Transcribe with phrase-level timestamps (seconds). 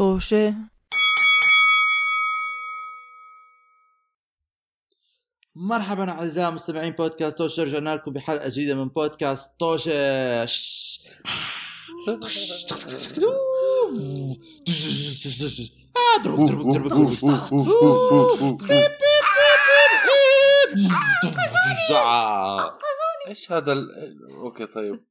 [0.00, 0.54] طوشة
[5.54, 9.92] مرحبا أعزائي مستمعين بودكاست توشه رجعنا لكم بحلقة جديدة من بودكاست توشه
[23.26, 23.86] إيش هذا.
[24.30, 25.04] أوكي طيب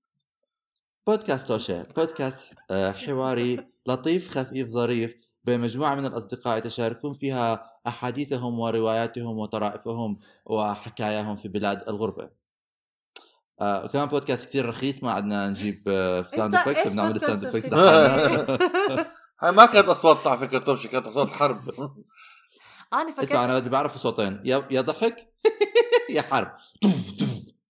[1.08, 8.60] بودكاست توشه بودكاست آه، حواري لطيف خفيف ظريف بين مجموعة من الأصدقاء يتشاركون فيها أحاديثهم
[8.60, 12.30] ورواياتهم وطرائفهم وحكاياهم في بلاد الغربة.
[13.62, 17.74] آه كمان بودكاست كثير رخيص ما عندنا نجيب آه sound effects بنعمل ساوند افكتس رخيص؟
[19.42, 21.70] هاي ما كانت أصوات على فكره توشه كانت أصوات حرب.
[22.94, 25.34] أنا فكرت اسمع أنا بدي بعرف صوتين يا يا ضحك
[26.16, 26.52] يا حرب.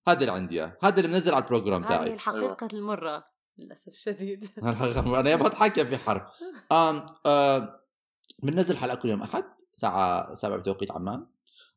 [0.07, 2.13] هذا اللي عندي إياه هذا اللي منزل على ال program هذه تاعي.
[2.13, 2.67] الحقيقة
[3.59, 4.49] للأسف الشديد.
[4.97, 6.27] أنا يا بضحك يا في حرب.
[6.71, 7.79] آم آه
[8.43, 9.43] بننزل حلقة كل يوم أحد
[9.73, 11.27] الساعة 7 بتوقيت عمان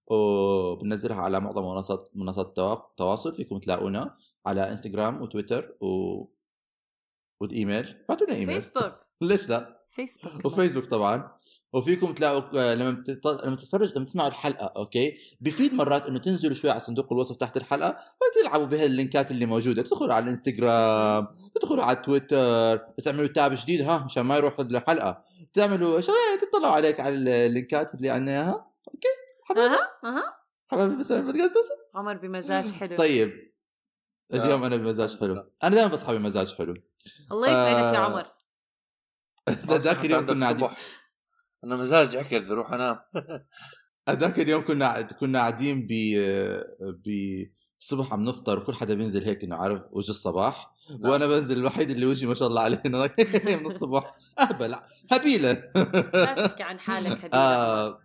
[0.07, 4.17] وبننزلها على معظم منصات منصات التوا- التواصل فيكم تلاقونا
[4.47, 6.25] على إنستغرام وتويتر و
[7.41, 8.05] والإيميل.
[8.09, 8.63] بعتوا لنا إيميل.
[8.63, 8.95] فيسبوك.
[9.21, 11.31] ليش لا؟ فيسبوك وفيسبوك طبعا.
[11.73, 13.45] وفيكم تلاقوا آه، لما بتط...
[13.45, 17.57] لما تتفرج لما تسمعوا الحلقة أوكي؟ بفيد مرات إنه تنزلوا شوي على صندوق الوصف تحت
[17.57, 19.83] الحلقة وتلعبوا بهاللينكات اللي موجودة.
[19.83, 25.25] تدخلوا على الإنستغرام تدخلوا على تويتر بس تعملوا tab جديد ها مشان ما يروح الحلقة
[25.53, 27.15] تعملوا شوية تطلعوا عليك على
[27.47, 28.73] اللينكات اللي عندنا إياها.
[28.89, 29.09] أوكي؟
[29.45, 30.37] حبايبي أها أها.
[30.71, 31.55] حبايبي بس بودكاست
[31.95, 32.97] عمر بمزاج حلو.
[32.97, 33.53] طيب.
[34.35, 35.45] اليوم أنا بمزاج حلو.
[35.65, 36.75] أنا دائما بصحى بمزاج حلو.
[37.33, 38.27] الله يسعدك يا آه، عمر.
[39.51, 40.69] ذاك اليوم كنا قاعدين.
[41.65, 42.99] أنا مزاجي عكر بدي أروح أنام.
[44.09, 45.93] هذاك اليوم كنا كنا قاعدين ب
[46.81, 47.09] ب
[47.81, 50.73] الصبح عم نفطر وكل حدا بينزل هيك إنه عارف وجه الصباح.
[51.01, 51.11] نعم.
[51.11, 52.83] وأنا بنزل الوحيد اللي وجهي ما شاء الله عليه.
[52.87, 52.99] إنه
[53.61, 54.77] من الصبح اهبل
[55.13, 55.71] هبيلة.
[56.15, 57.99] لا تحكي عن حالك هدي آه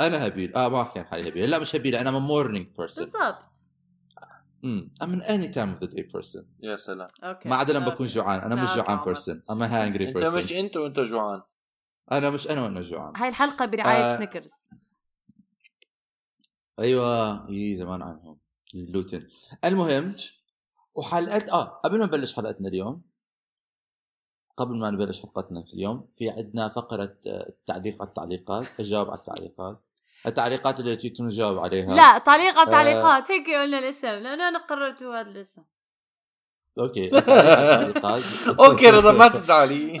[0.00, 2.00] أنا هبيل آه ما أحكي عن حالي هبيل لا مش هبيلة.
[2.00, 3.38] أنا morning person بالضبط.
[4.62, 6.44] I'm an any time of the day person.
[6.60, 7.08] يا سلام.
[7.22, 7.48] أوكي.
[7.48, 7.88] ما عدا لما.
[7.88, 8.40] بكون جوعان.
[8.40, 9.04] أنا مش جوعان.
[9.04, 11.42] person I'm a hungry أنت مش أنت وأنت جوعان.
[12.12, 13.12] أنا مش أنا وأنا جوعان.
[13.16, 14.16] هاي الحلقة برعاية آه.
[14.16, 14.50] سنيكرز
[16.78, 17.48] أيوه.
[17.48, 18.38] إي زمان عنهم.
[18.74, 19.28] اللوتن
[19.64, 20.16] المهم
[20.94, 23.02] وحلقت آه قبل ما نبلش حلقتنا اليوم
[24.56, 29.18] قبل ما نبلش حلقتنا في اليوم في عندنا فقرة آه، التعليق على التعليقات الجواب على
[29.18, 29.84] التعليقات.
[30.26, 31.94] التعليقات اللي تيجي نجاوب عليها.
[31.94, 32.70] لا تعليقات آه.
[32.70, 33.30] تعليقات.
[33.30, 34.08] هيك قلنا الاسم.
[34.08, 35.62] لأنه أنا قررت هذا الاسم.
[36.78, 37.10] أوكي.
[38.64, 40.00] أوكي رضا ما تزعلي.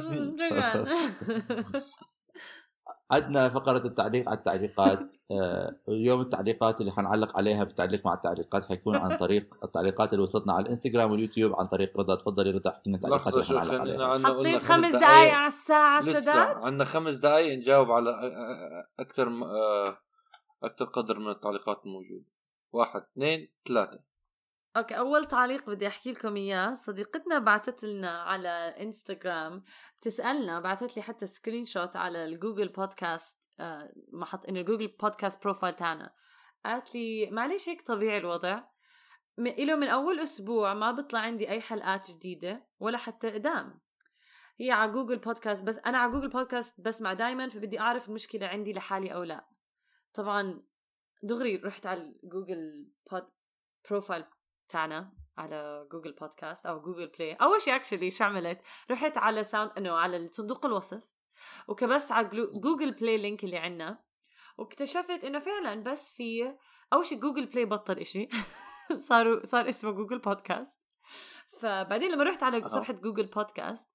[3.10, 5.12] عندنا فقرة التعليق على التعليقات.
[5.30, 10.52] آه، اليوم التعليقات اللي حنعلق عليها بالتعليق مع التعليقات حيكون عن طريق التعليقات اللي وصلتنا
[10.52, 12.14] على الإنستغرام واليوتيوب عن طريق رضا.
[12.14, 14.18] تفضلي رضا احكي لنا التعليقات اللي حنعلق عليها.
[14.18, 18.10] حطيت خمس دقائق على الساعة سداد عندنا خمس دقائق نجاوب على
[19.00, 19.28] أكثر
[20.62, 22.24] أكثر قدر من التعليقات الموجودة.
[22.72, 24.00] واحد اثنين ثلاثة.
[24.76, 26.74] أوكي أول تعليق بدي أحكي لكم إياه.
[26.74, 28.48] صديقتنا بعثت لنا على
[28.80, 29.64] إنستغرام.
[30.00, 36.14] تسالنا بعثت لي حتى screenshot على الجوجل بودكاست آه، محط إنه الجوجل بودكاست profile تاعنا.
[36.64, 38.62] قالت لي معلش هيك طبيعي الوضع.
[39.38, 43.80] إله من أول أسبوع ما بيطلع عندي أي حلقات جديدة ولا حتى قدام
[44.60, 48.72] هي على جوجل بودكاست بس أنا على جوجل بودكاست بسمع دائما فبدي أعرف المشكلة عندي
[48.72, 49.48] لحالي أو لا.
[50.14, 50.62] طبعا
[51.22, 53.24] دغري رحت على جوجل بود
[53.90, 54.24] profile
[54.68, 58.60] تاعنا على Google Podcast أو Google Play أول شيء actually شو عملت؟
[58.90, 61.02] رحت على ساوند إنه على صندوق الوصف
[61.68, 63.98] وكبست على Google Play link اللي عنا
[64.58, 66.54] واكتشفت إنه فعلا بس في
[66.92, 68.28] أول شيء Google Play بطل إشي.
[69.08, 70.88] صاروا صار اسمه Google Podcast
[71.60, 72.68] فبعدين لما رحت على.
[72.68, 73.88] صفحة Google Podcast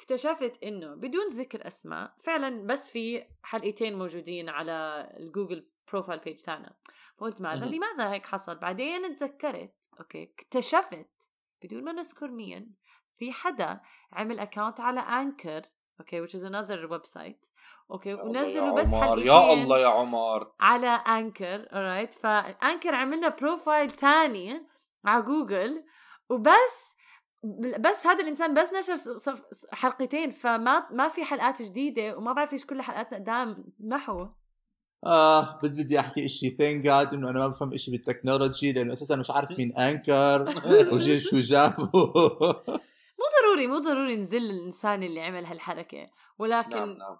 [0.00, 6.42] اكتشفت إنه بدون ذكر أسماء فعلا بس في حلقتين موجودين على ال Google profile page
[6.42, 6.76] تاعنا.
[7.18, 7.64] فقلت مهم.
[7.64, 11.28] لماذا هيك حصل؟ بعدين تذكرت okay اكتشفت
[11.62, 12.74] بدون ما نذكر مين
[13.16, 13.80] في حدا
[14.12, 15.62] عمل account على Anchor
[16.00, 17.48] okay which is another website
[17.90, 23.90] okay ونزلوا بس حلقتين يا الله يا عمر على Anchor alright ف Anchor عملنا profile
[23.90, 24.66] تاني
[25.04, 25.84] على جوجل
[26.28, 26.87] وبس
[27.78, 29.16] بس هذا الإنسان بس نشر
[29.72, 34.26] حلقتين فما ما في حلقات جديدة وما بعرف ليش كل حلقاتنا قدام محو.
[35.06, 38.92] آه بس بدي أحكي إشي عن جد إنه أنا ما بفهم إشي بال technology لأنه
[38.92, 40.54] أساسا مش عارف مين Anchor
[40.94, 41.90] وجي شو جابه.
[43.18, 46.06] مو ضروري مو ضروري نزل الإنسان اللي عمل هالحركة
[46.38, 47.16] ولكن نعم نعم.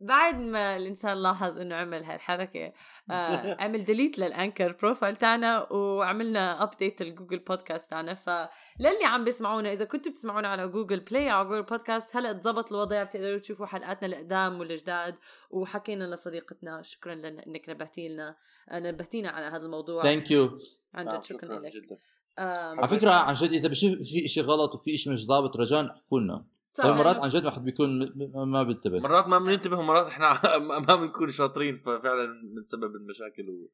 [0.00, 2.72] بعد ما الإنسان لاحظ إنه عمل هالحركة
[3.10, 8.14] آه عمل delete لل Anchor profile تاعنا وعملنا update ال Google Podcast تاعنا.
[8.14, 13.02] فللي عم بيسمعونا إذا كنتوا بتسمعونا على Google Play أو Google Podcast هلأ تزبط الوضع
[13.02, 15.14] بتقدروا تشوفوا حلقاتنا القدام والجداد
[15.50, 18.36] وحكينا لصديقتنا شكرا لانك نبهتي لنا
[18.70, 20.02] آه، نبهتينا على هذا الموضوع.
[20.02, 20.56] thank you
[20.94, 21.98] عن نعم، جد شكرا لك.
[22.38, 26.20] على فكرة عن جد إذا بشوف في شيء غلط وفي شيء مش زابط رجاء احكوا
[26.20, 26.46] لنا
[26.76, 26.84] صح.
[26.84, 27.88] هاي مرات عن جد واحد بيكون
[28.34, 29.00] ما بينتبه.
[29.00, 30.58] مرات ما بننتبه ومرات إحنا
[30.88, 33.70] ما بنكون شاطرين ففعلا بنسبب المشاكل و...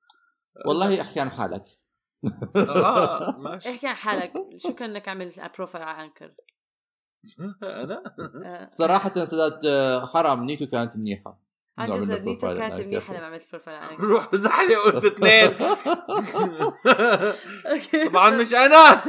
[0.66, 1.64] والله احكي عن حالك.
[2.56, 3.70] آه ماشي.
[3.70, 4.32] احكي عن حالك.
[4.56, 6.32] شكرا انك عملت profile على Anchor
[7.62, 8.02] أنا؟
[8.44, 10.44] آه، صراحة سداد آه، حرام.
[10.44, 11.42] نيته كانت منيحة.
[11.78, 13.14] عن جد profile كانت منيحة.
[13.14, 15.56] لما عملت profile على Anchor روح زحلي قلت اثنين.
[18.08, 19.02] طبعا مش أنا.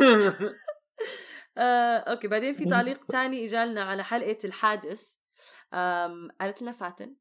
[1.58, 5.10] آه، okay بعدين في تعليق تاني إجالنا على حلقة الحادث
[5.74, 7.16] آم، قالت لنا فاتن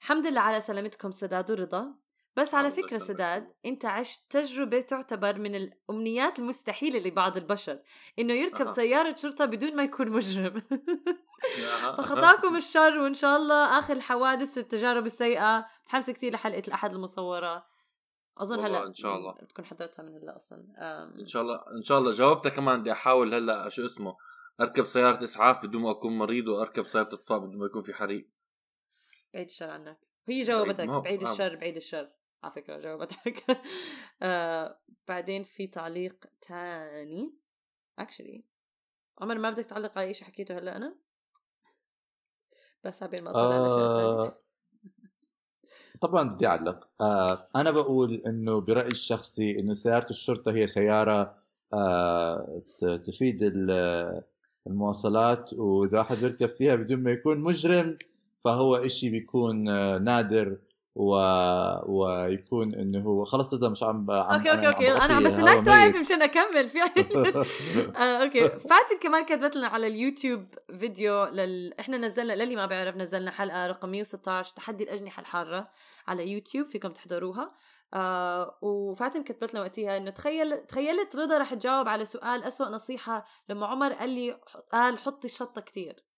[0.00, 1.94] الحمد لله على سلامتكم سداد ورضا
[2.36, 2.98] بس على فكرة.
[2.98, 7.78] سداد أنت عشت تجربة تعتبر من الأمنيات المستحيلة لبعض البشر
[8.18, 8.72] إنه يركب أها.
[8.72, 10.62] سيارة شرطة بدون ما يكون مجرم.
[11.98, 17.66] فخطاكم الشر وإن شاء الله آخر الحوادث والتجارب السيئة متحمسة كثير لحلقة الأحد المصورة
[18.38, 19.32] أظن هلا إن شاء الله.
[19.32, 20.64] بتكون حضرتها من هلا أصلا.
[21.20, 22.12] إن شاء الله إن شاء الله.
[22.12, 24.16] جاوبتها كمان بدي أحاول هلا شو اسمه
[24.60, 28.28] أركب سيارة إسعاف بدون ما أكون مريض وأركب سيارة إطفاء بدون ما يكون في حريق.
[29.34, 29.98] بعيد الشر عنك.
[30.28, 31.32] هي جاوبتك هو- بعيد آه.
[31.32, 32.10] الشر بعيد الشر.
[32.42, 33.44] على فكرة جاوبتك
[34.22, 37.34] آه بعدين في تعليق تاني.
[38.00, 38.40] Actually
[39.18, 40.96] عمر ما بدك تعلق على شيء حكيته هلا أنا؟
[42.84, 44.28] بس عبين ما اطلع على شيء تاني.
[44.28, 44.41] آه
[46.02, 46.88] طبعا بدي أعلق.
[47.00, 51.34] آه أنا بقول إنه برأيي الشخصي إنه سيارة الشرطة هي سيارة
[51.74, 52.62] آه
[53.06, 54.22] تفيد ال-
[54.66, 57.98] المواصلات وإذا واحد بيركب فيها بدون ما يكون مجرم
[58.44, 60.58] فهو إشي بيكون آه نادر.
[60.94, 61.14] و...
[61.86, 64.92] ويكون إنه هو خلص هذا مش عم عم okay okay okay.
[64.92, 65.96] أنا عم بستناك توقف.
[65.96, 66.78] مشان أكمل في
[67.96, 68.48] آه، أوكي.
[68.48, 70.46] فاتن كمان كتبت لنا على اليوتيوب
[70.78, 71.74] فيديو لل...
[71.80, 75.68] إحنا نزلنا للي ما بيعرف نزلنا حلقة رقم 116 تحدي الأجنحة الحارة
[76.06, 77.52] على يوتيوب فيكم تحضروها.
[77.94, 83.26] آه وفاتن كتبت لنا وقتها إنه تخيل تخيلت رضا رح تجاوب على سؤال أسوأ نصيحة
[83.48, 84.40] لما عمر قال لي
[84.72, 86.11] قال حطي الشطة كتير.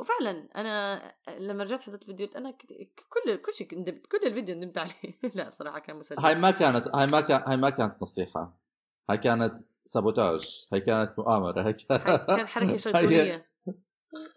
[0.00, 1.02] وفعلا أنا
[1.38, 2.50] لما رجعت حضرت الفيديو قلت أنا
[3.08, 5.18] كل كل شيء ندمت كل الفيديو ندمت عليه.
[5.34, 6.18] لا بصراحة كان مسلي.
[6.20, 8.60] هاي ما كانت هاي ما كان هاي ما كانت نصيحة.
[9.10, 10.66] هاي كانت سابوتاج.
[10.72, 11.62] هاي كانت مؤامرة.
[11.66, 13.46] هاي كانت كان حركه شيطانية.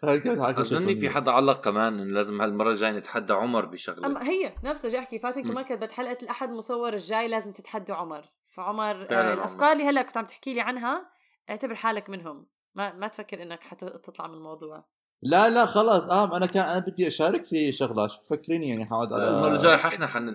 [0.04, 1.10] هاي كانت حركة اظني في.
[1.10, 4.06] حدا علق كمان انه لازم هالمرة الجاية نتحدى عمر بشغلة.
[4.06, 5.42] أما هي نفسها جاي أحكي فاتن.
[5.42, 8.24] كمان كتبت حلقة الأحد مصور الجاي لازم تتحدوا عمر.
[8.46, 9.32] فعمر آه عمر.
[9.32, 11.10] الأفكار اللي هلأ كنت عم تحكي لي عنها
[11.50, 12.46] اعتبر حالك منهم.
[12.74, 14.97] ما ما تفكر إنك حتطلع من الموضوع.
[15.22, 19.12] لا لا خلاص آه أنا كان أنا بدي أشارك في شغلات شو فكريني يعني حقعد
[19.12, 20.34] على المره الجايه إحنا حن...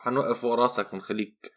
[0.00, 1.52] حنوقف فوق راسك ونخليك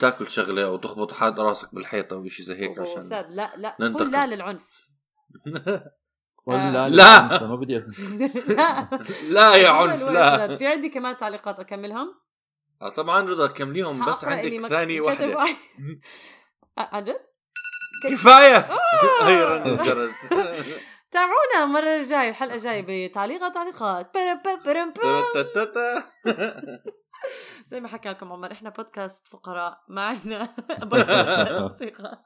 [0.00, 3.52] تاكل شغلة أو تخبط حد راسك بالحيطة أو شيء زي هيك أوه، عشان أستاذ لا
[3.56, 4.04] لا ننتقل.
[4.06, 4.88] قل لا للعنف
[6.46, 7.46] ولا لا.
[7.46, 7.78] ما بدي
[8.48, 8.88] لا
[9.30, 10.58] لا يا عنف لا أستاذ.
[10.58, 12.14] في عندي كمان تعليقات أكملهم
[12.82, 15.56] آه، طبعا رضا كمليهم بس عندك مك- ثاني كتب واحدة واحد.
[16.78, 17.20] آه، عن جد؟
[18.10, 18.78] كفاية آه.
[19.28, 20.12] هي رن الجرس
[21.12, 25.42] تابعونا المرة الجاية الحلقة الجاية بتعليقات تعليقات برم برم برم برم.
[25.42, 26.02] تتتتا.
[27.70, 30.48] زي ما حكى لكم عمر إحنا بودكاست فقراء ما عندنا
[31.62, 32.24] موسيقى.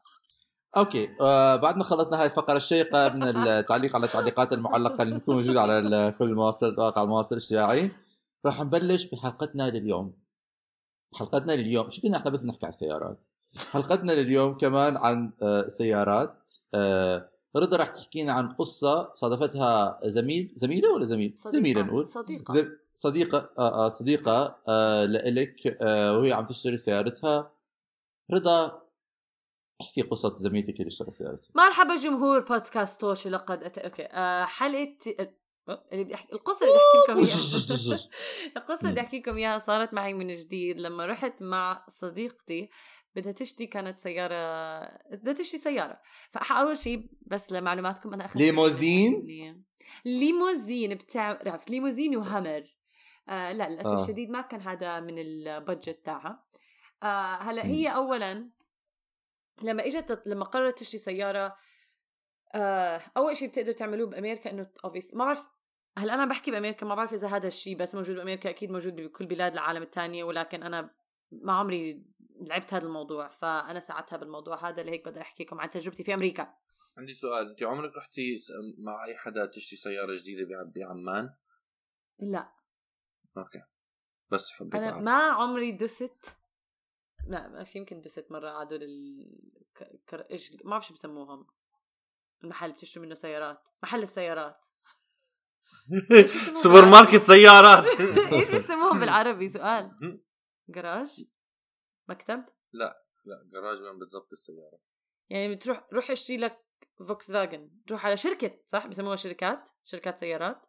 [0.76, 5.34] okay آه بعد ما خلصنا هاي الفقرة الشيقة من التعليق على التعليقات المعلقة اللي بتكون
[5.36, 7.90] موجودة على كل مواصل مواقع المواصل الاجتماعي
[8.46, 10.14] راح نبلش بحلقتنا لليوم.
[11.14, 13.24] حلقتنا لليوم شو كنا إحنا بس نحكي عن السيارات
[13.72, 20.92] حلقتنا لليوم كمان عن آه سيارات آه رضا راح تحكينا عن قصة صادفتها زميل زميلة
[20.94, 21.56] ولا زميل؟ صديقة.
[21.58, 22.08] زميلة نقول.
[22.08, 22.54] صديقة.
[22.54, 27.52] زي- صديقة آه آه صديقة آه لإلك آه وهي عم تشتري سيارتها.
[28.32, 28.82] رضا
[29.80, 31.48] احكي قصة زميلتك اللي اشترت سيارتها.
[31.54, 33.78] مرحبا جمهور بودكاست توشي لقد أت...
[33.78, 34.96] أوكي آه حلقة
[35.68, 37.20] آه، اللي بدي احكي القصة اللي بدي أحكي لكم
[37.90, 38.00] إياها.
[38.56, 42.70] القصة اللي بدي أحكي لكم إياها صارت معي من جديد لما رحت مع صديقتي.
[43.16, 44.36] بدها تشتري كانت سيارة
[45.12, 49.64] بدها تشتري سيارة فأول شيء بس لمعلوماتكم أنا أخذت ليموزين؟
[50.04, 52.76] ليموزين بتعرف ليموزين وهمر
[53.28, 54.02] آه لا للأسف آه.
[54.02, 56.44] الشديد ما كان هذا من البادجت تاعها
[57.02, 57.66] آه هلأ.
[57.66, 58.50] هي أولا
[59.62, 61.56] لما إجت لما قررت تشتري سيارة
[62.54, 65.46] آه أول شيء بتقدر تعملوه بأمريكا إنه obvious ما بعرف
[65.98, 69.26] هلأ أنا بحكي بأمريكا ما بعرف إذا هذا الشيء بس موجود بأمريكا أكيد موجود بكل
[69.26, 70.90] بلاد العالم الثانية ولكن أنا
[71.32, 72.04] ما عمري
[72.46, 76.54] لعبت هذا الموضوع فأنا ساعدتها بالموضوع هذا لهيك بقدر أحكي لكم عن تجربتي في أمريكا.
[76.98, 78.36] عندي سؤال انت عمرك رحتي
[78.78, 81.34] مع أي حدا تشتري سيارة جديدة بع- بعمان؟
[82.18, 82.52] لا.
[83.36, 83.62] okay.
[84.30, 85.02] بس حبيت أنا أعرف.
[85.02, 86.36] ما عمري دست.
[87.28, 89.26] لا مش يمكن دست مرة ال
[89.74, 90.20] ك- كر...
[90.30, 91.46] إيش ما بعرف شو بسموهم.
[92.44, 93.62] المحل بتشتري منه سيارات.
[93.82, 94.56] محل السيارات.
[96.62, 97.84] سوبر ماركت سيارات.
[98.32, 99.90] إيش بتسموهم بالعربي؟ سؤال.
[100.74, 101.24] جراج؟
[102.08, 103.02] مكتب؟ لا
[103.52, 104.78] جراج وين بالضبط السيارة.
[105.30, 106.58] يعني بتروح روح اشتري لك
[107.08, 110.66] فوكس فاجن تروح على شركة صح؟ بسموها شركات شركات سيارات.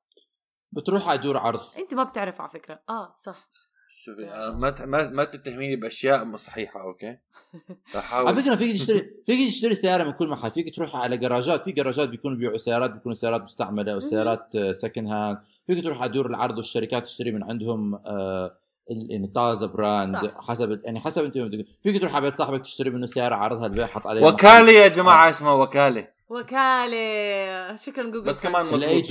[0.72, 1.62] بتروح على دور عرض.
[1.78, 2.82] أنت ما بتعرف على فكرة.
[2.90, 3.50] آه صح.
[3.90, 7.18] شوفي أنا ما ت- ما ما تتهميني بأشياء مو صحيحة okay؟
[7.96, 8.28] بحاول.
[8.28, 10.52] على فكرة فيك تشتري فيك تشتري سيارة من كل محل.
[10.52, 15.38] فيك تروح على جراجات في جراجات بيكونوا بيبيعوا سيارات بيكونوا سيارات مستعملة وسيارات second hand
[15.68, 18.58] فيك تروح على دور العرض والشركات تشتري من عندهم آه
[18.90, 20.48] يعني طازة brand صح.
[20.48, 24.08] حسب يعني حسب انت فيك تروح على بيت صاحبك تشتري منه سيارة عرضها البيع حط
[24.08, 26.08] عليها وكالة يا جماعة اسمها وكالة.
[26.30, 27.76] وكالة.
[27.76, 28.68] شكرا جوجل بس كمان.
[28.68, 29.04] اللي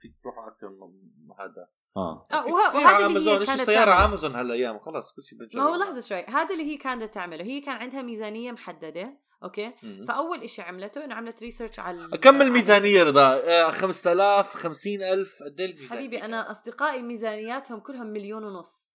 [0.00, 1.68] فيك تروح على أكثر من هذا.
[1.96, 2.24] آه.
[2.32, 3.38] آه، وهذا على اللي هي أمازون.
[3.38, 4.04] إيش كانت السيارة؟ تعمله.
[4.04, 4.78] أمازون هالأيام.
[4.78, 6.24] خلاص كل شيء ما هو لحظة شوي.
[6.24, 7.44] هذا اللي هي كانت تعمله.
[7.44, 9.18] هي كان عندها ميزانية محددة.
[9.44, 10.04] okay؟ مم.
[10.08, 13.42] فأول إشي عملته إنه عملت research على كم الميزانيه رضا.
[13.44, 18.92] آه، 5000 50000 قد إيه الميزانيه حبيبي أنا أصدقائي ميزانياتهم كلهم مليون ونص.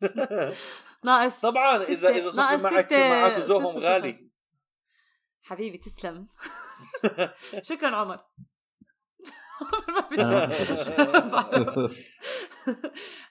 [1.04, 4.30] ناقص طبعا اذا إذا صرت معك معك ستة غالي.
[5.42, 6.28] حبيبي تسلم.
[7.68, 8.20] شكرا عمر.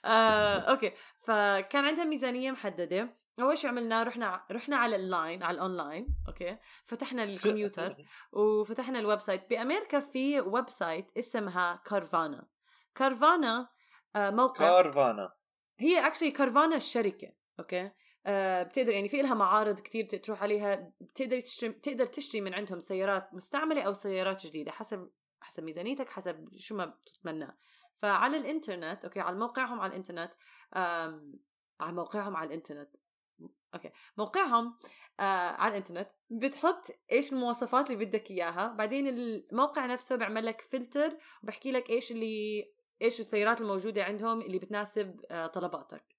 [0.06, 0.92] آه، okay.
[1.28, 3.16] فكان عندها ميزانية محددة.
[3.40, 7.96] أول شيء عملناه رحنا رحنا على ال line على ال online okay؟ فتحنا الكمبيوتر
[8.32, 9.50] وفتحنا ال website.
[9.50, 12.48] بأمريكا في website اسمها Carvana.
[12.96, 13.70] Carvana
[14.16, 15.34] آه، موقع Carvana.
[15.80, 17.92] هي actually Carvana الشركة okay؟
[18.26, 20.92] آه بتقدر يعني في لها معارض كتير تروح عليها.
[21.02, 25.10] بتقدر تشتري بتقدر تشتري من عندهم سيارات مستعملة أو سيارات جديدة حسب
[25.42, 27.58] حسب ميزانيتك حسب شو ما بتتمناه.
[27.98, 30.34] فعلى الإنترنت okay؟ على موقعهم على الإنترنت
[31.80, 32.96] على موقعهم على الإنترنت.
[33.74, 33.92] okay.
[34.18, 34.78] موقعهم
[35.20, 38.68] آه على الإنترنت بتحط إيش المواصفات اللي بدك إياها.
[38.68, 42.66] بعدين الموقع نفسه بيعمل لك فلتر وبحكي لك إيش اللي
[43.02, 46.16] إيش السيارات الموجودة عندهم اللي بتناسب آه طلباتك.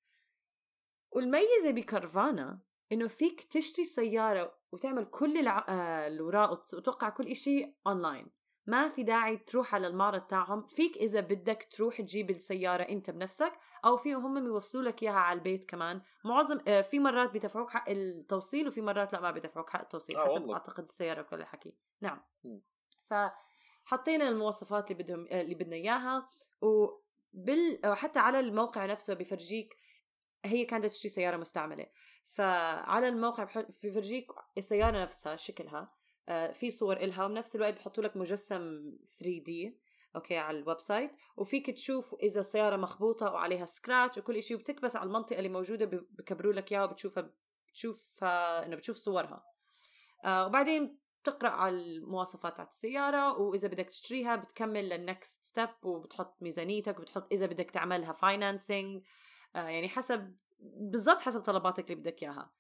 [1.13, 2.61] والميزة بكارفانا
[2.93, 5.67] إنه فيك تشتري سيارة وتعمل كل الع...
[5.69, 8.27] آه الاوراق وت- وتوقع كل إشي اونلاين
[8.67, 10.67] ما في داعي تروح على المعرض تاعهم.
[10.67, 13.53] فيك إذا بدك تروح تجيب السيارة أنت بنفسك
[13.85, 16.01] أو في هم بيوصلوا لك إياها على البيت كمان.
[16.25, 20.25] معظم آه في مرات بيدفعوك حق التوصيل وفي مرات لا ما بيدفعوك حق التوصيل آه
[20.25, 20.55] حسب والله.
[20.55, 21.75] أعتقد السيارة وكل الحكي.
[22.01, 22.21] نعم.
[22.45, 22.61] مم.
[23.05, 26.29] فحطينا المواصفات اللي بدهم اللي بدنا إياها.
[26.61, 29.77] وبال حتى على الموقع نفسه بفرجيك
[30.45, 31.87] هي كانت تشتري سيارة مستعملة.
[32.29, 33.45] فعلى الموقع
[33.85, 35.93] بفرجيك السيارة نفسها شكلها
[36.29, 39.73] آه، في صور إلها وبنفس الوقت بحطوا لك مجسم 3D
[40.17, 41.11] okay على ال website.
[41.37, 46.53] وفيك تشوف إذا السيارة مخبوطة وعليها scratch وكل شيء وبتكبس على المنطقة اللي موجودة بكبروا
[46.53, 47.31] لك إياها وبتشوفها
[47.69, 49.45] بتشوفها إنه بتشوف صورها.
[50.25, 56.43] آه وبعدين بتقرأ على المواصفات تاعت السيارة وإذا بدك تشتريها بتكمل لل next step وبتحط
[56.43, 59.03] ميزانيتك وبتحط إذا بدك تعملها financing
[59.57, 62.51] آه يعني حسب بالضبط حسب طلباتك اللي بدك إياها.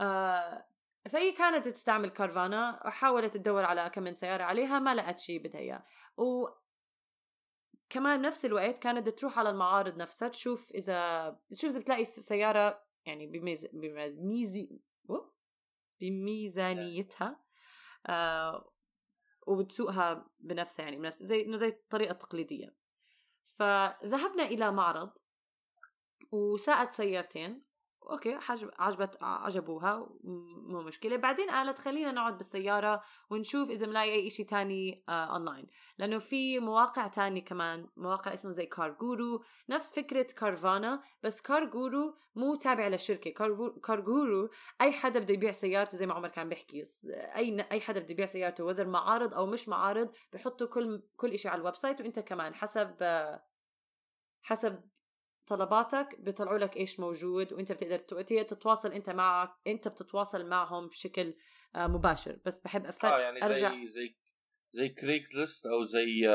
[0.00, 0.64] آه
[1.08, 5.60] فهي كانت تستعمل كارفانا وحاولت تدور على كم من سيارة عليها ما لقت شيء بدها
[5.60, 5.84] إياه.
[7.90, 13.26] كمان بنفس الوقت كانت تروح على المعارض نفسها تشوف إذا تشوف إذا بتلاقي سيارة يعني
[13.26, 13.66] بميز...
[13.72, 14.80] بميزي؟
[16.00, 17.40] بميزانيتها
[18.06, 18.72] آه
[19.46, 22.76] وبتسوقها بنفسها يعني بنفس زي إنه زي الطريقة التقليدية
[23.56, 25.18] فذهبنا إلى معرض
[26.32, 27.62] وساقت سيارتين
[28.10, 28.38] okay
[28.78, 31.16] عجبت عجبوها مو مشكلة.
[31.16, 35.66] بعدين قالت خلينا نقعد بالسيارة ونشوف إذا بنلاقي أي شيء تاني آه اونلاين
[35.98, 42.54] لأنه في مواقع تانية كمان مواقع اسمه زي كارجورو نفس فكرة كارفانا بس كارجورو مو
[42.54, 43.30] تابع للشركة.
[43.82, 44.50] كارجورو
[44.80, 46.82] أي حدا بده يبيع سيارته زي ما عمر كان بيحكي.
[47.36, 51.50] أي أي حدا بده يبيع سيارته وذر معارض أو مش معارض بحطوا كل كل شيء
[51.50, 53.42] على ال website وإنت كمان حسب آه،
[54.42, 54.80] حسب
[55.48, 57.98] طلباتك بيطلعوا لك إيش موجود وإنت بتقدر
[58.42, 61.34] تتواصل أنت معك أنت بتتواصل معهم بشكل
[61.76, 62.38] آه، مباشر.
[62.44, 63.08] بس بحب أفر...
[63.08, 64.16] آه يعني أرجع زي زي
[64.70, 66.28] زي Craigslist أو زي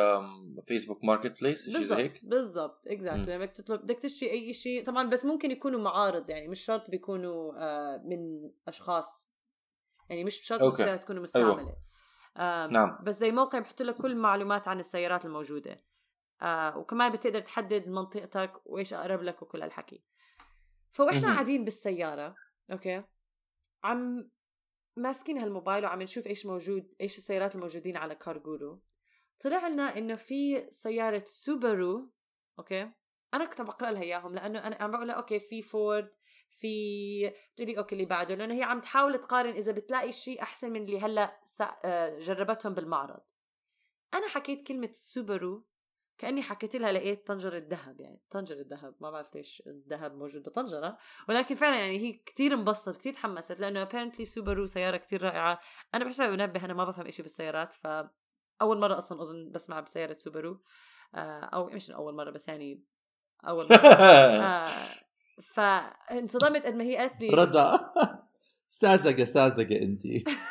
[0.67, 5.09] Facebook Marketplace شيء زي هيك؟ بالضبط بالضبط exactly بدك تطلب بدك تشتري أي شيء طبعا
[5.09, 9.29] بس ممكن يكونوا معارض يعني مش شرط بيكونوا آه، من أشخاص.
[10.09, 10.81] يعني مش شرط okay.
[10.81, 11.75] السيارة تكون مستعملة.
[12.37, 12.97] آم، نعم.
[13.03, 15.83] بس زي موقع بحط لك كل المعلومات عن السيارات الموجودة.
[16.43, 20.03] آه وكمان بتقدر تحدد منطقتك وإيش أقرب لك وكل هالحكي.
[20.91, 21.33] فوإحنا.
[21.33, 22.35] قاعدين بالسيارة
[22.71, 23.03] okay؟
[23.83, 24.29] عم
[24.95, 28.81] ماسكين هالموبايل وعم نشوف إيش موجود إيش السيارات الموجودين على كارجورو
[29.39, 32.11] طلع لنا إنه في سيارة سوبرو
[32.59, 32.91] okay؟
[33.33, 36.11] أنا كنت عم بقرا لها إياهم لأنه أنا عم بقول لها okay في فورد
[36.49, 40.81] في بتقولي okay اللي بعده لأنه هي عم تحاول تقارن إذا بتلاقي شيء أحسن من
[40.83, 43.19] اللي هلأ سا- آه، جربتهم بالمعرض.
[44.13, 45.65] أنا حكيت كلمة سوبرو
[46.23, 50.97] كأني حكيت لها لقيت طنجرة ذهب يعني طنجرة ذهب ما بعرف ليش الذهب موجود بطنجرة.
[51.29, 55.59] ولكن فعلا يعني هي كتير انبسطت كتير تحمست لأنه apparently سوبرو سيارة كتير رائعة.
[55.95, 57.87] أنا بحسب بنبه أنا ما بفهم إشي بالسيارات ف
[58.61, 60.61] أول مرة أصلا أظن بسمع بسيارة سوبرو
[61.15, 62.83] آه، أو مش أول مرة بس يعني
[63.47, 63.77] أول مرة.
[64.43, 64.69] آه،
[65.53, 67.93] فانصدمت قد ما هي قالت لي رضا.
[68.81, 70.01] ساذجة ساذجة انت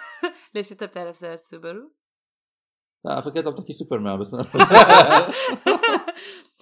[0.55, 1.93] ليش أنت بتعرف سيارة سوبرو؟
[3.05, 4.35] لا فكرت عم تحكي سوبرمان بس.
[4.35, 4.43] ما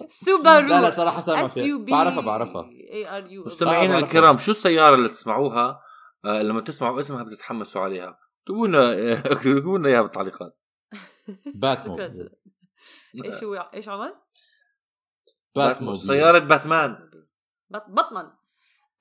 [0.09, 1.77] سوبرو لا لا صراحة سامع فيها.
[1.77, 2.69] بعرفها بعرفها.
[2.93, 5.79] اي ار يو مستمعينا آه، الكرام شو السيارة اللي تسمعوها؟
[6.25, 8.19] آه لما تسمعوا اسمها بتتحمسوا عليها.
[8.41, 10.57] اكتبوا لنا اكتبوا لنا إياها بالتعليقات.
[11.61, 12.29] شكرا.
[13.25, 14.13] إيش هو إيش عمر؟
[15.55, 17.09] باتموبيل سيارة باتمان.
[17.69, 18.31] بطمن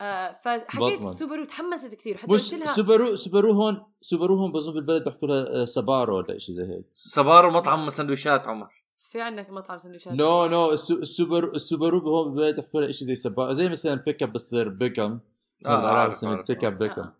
[0.00, 1.02] آه فحكيت.
[1.02, 5.28] سوبرو تحمست كثير حتى مش قلت لها سوبرو سوبرو هون سوبرو هون بظن بالبلد بيحكوا
[5.28, 8.68] لها آه، سبارو ولا شيء زي هيك سبارو مطعم سندويشات عمر
[9.00, 13.14] في عندك مطعم سندويشات نو نو السو- السوبر السوبرو هون بالبلد بيحكوا لها شيء زي
[13.14, 15.02] سبارو زي مثلا pick up بتصير بيكم
[15.66, 16.78] آه، بالعرب عارف، اسمها عارف، pick up.
[16.78, 17.14] بيكم آه.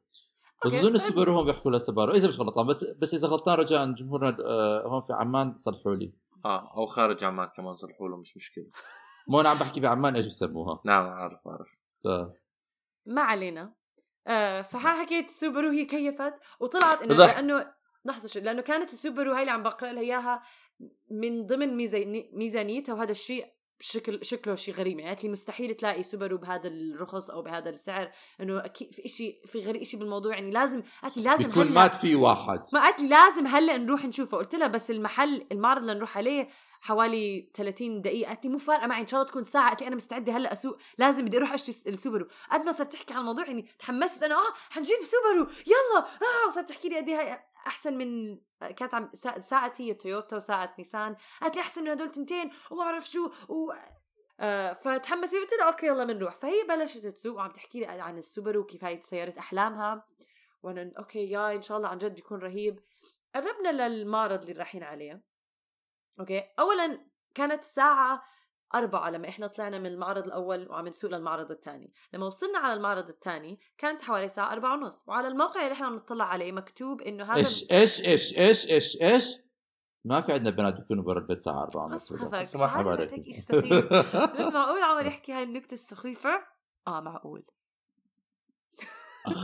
[0.66, 0.94] اظن طيب.
[0.94, 4.86] السوبرو هون بيحكوا لها سبارو إذا مش غلطان بس بس إذا غلطان رجاء جمهورنا آه،
[4.86, 6.12] هون في عمان صلحوا لي
[6.44, 8.64] آه أو خارج عمان كمان صلحوا له مش مشكلة
[9.28, 12.34] مو أنا عم بحكي بعمان إيش بسموها نعم عارف عارف آه.
[13.10, 13.74] ما علينا.
[14.26, 17.14] آه فحكيت سوبرو هي كيفت وطلعت إنه.
[17.14, 17.72] لأنه
[18.04, 20.42] لحظة شوي لأنه كانت السوبرو هاي اللي عم بقرأ لها إياها
[21.10, 23.46] من ضمن ميزاني- ميزانيتها وهذا الشيء
[23.82, 24.98] شكل شكله شيء غريب.
[24.98, 28.10] يعني قالت لي مستحيل تلاقي سوبرو بهذا الرخص أو بهذا السعر.
[28.40, 30.34] إنه أكيد في شيء في غريب شيء بالموضوع.
[30.34, 32.62] يعني لازم قالت لي لازم بيكون هلأ مات فيه واحد.
[32.72, 34.38] ما قالت لي لازم هلأ نروح نشوفه.
[34.38, 36.48] قلت لها بس المحل المعرض اللي نروح عليه
[36.80, 38.28] حوالي 30 دقيقة.
[38.28, 39.68] قالت لي مو فارقة معي إن شاء الله تكون ساعة.
[39.68, 40.76] قالت لي أنا مستعدة هلأ أسوق.
[40.98, 42.28] لازم بدي أروح أشتري السوبرو.
[42.52, 44.22] قد ما صرت تحكي عن الموضوع يعني تحمست.
[44.22, 45.50] أنا آه حنجيب سوبرو.
[45.66, 46.06] يلا.
[46.06, 48.38] آه وصارت تحكي لي قد هاي أحسن من
[48.76, 51.16] كانت عم سا- ساعت هي تويوتا وساعت نيسان.
[51.42, 52.50] قالت لي أحسن من هدول تنتين.
[52.70, 53.30] وما بعرف شو.
[53.48, 53.72] و
[54.40, 55.34] آه فتحمست.
[55.34, 56.34] قلت لها okay يلا بنروح.
[56.34, 60.06] فهي بلشت تسوق وعم تحكي لي عن السوبرو وكيف هاي سيارة أحلامها.
[60.62, 62.80] وأنا okay يا إن شاء الله عن جد بيكون رهيب.
[63.34, 65.29] قربنا للمعرض اللي رايحين عليه.
[66.20, 67.00] أوكي؟ اولا
[67.34, 68.22] كانت الساعة
[68.74, 71.92] أربعة لما إحنا طلعنا من المعرض الأول وعم نسوق للمعرض الثاني.
[72.12, 75.02] لما وصلنا على المعرض الثاني كانت حوالي الساعة أربعة ونص.
[75.06, 79.02] وعلى الموقع اللي إحنا عم نطلع عليه مكتوب إنه هذا إيش إيش إيش إيش إيش
[79.02, 79.38] إيش؟
[80.04, 82.72] ما في عندنا بنات بيكونوا برا البيت الساعة 4 ونص سمح إيش سخيف سمعت
[84.52, 86.30] معقول عمر يحكي هاي النكتة السخيفة؟
[86.86, 87.42] آه معقول.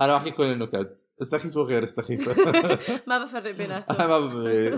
[0.00, 2.34] أنا بحكي كل النكت السخيفه وغير السخيفه
[3.08, 4.08] ما بفرق بيناتهم.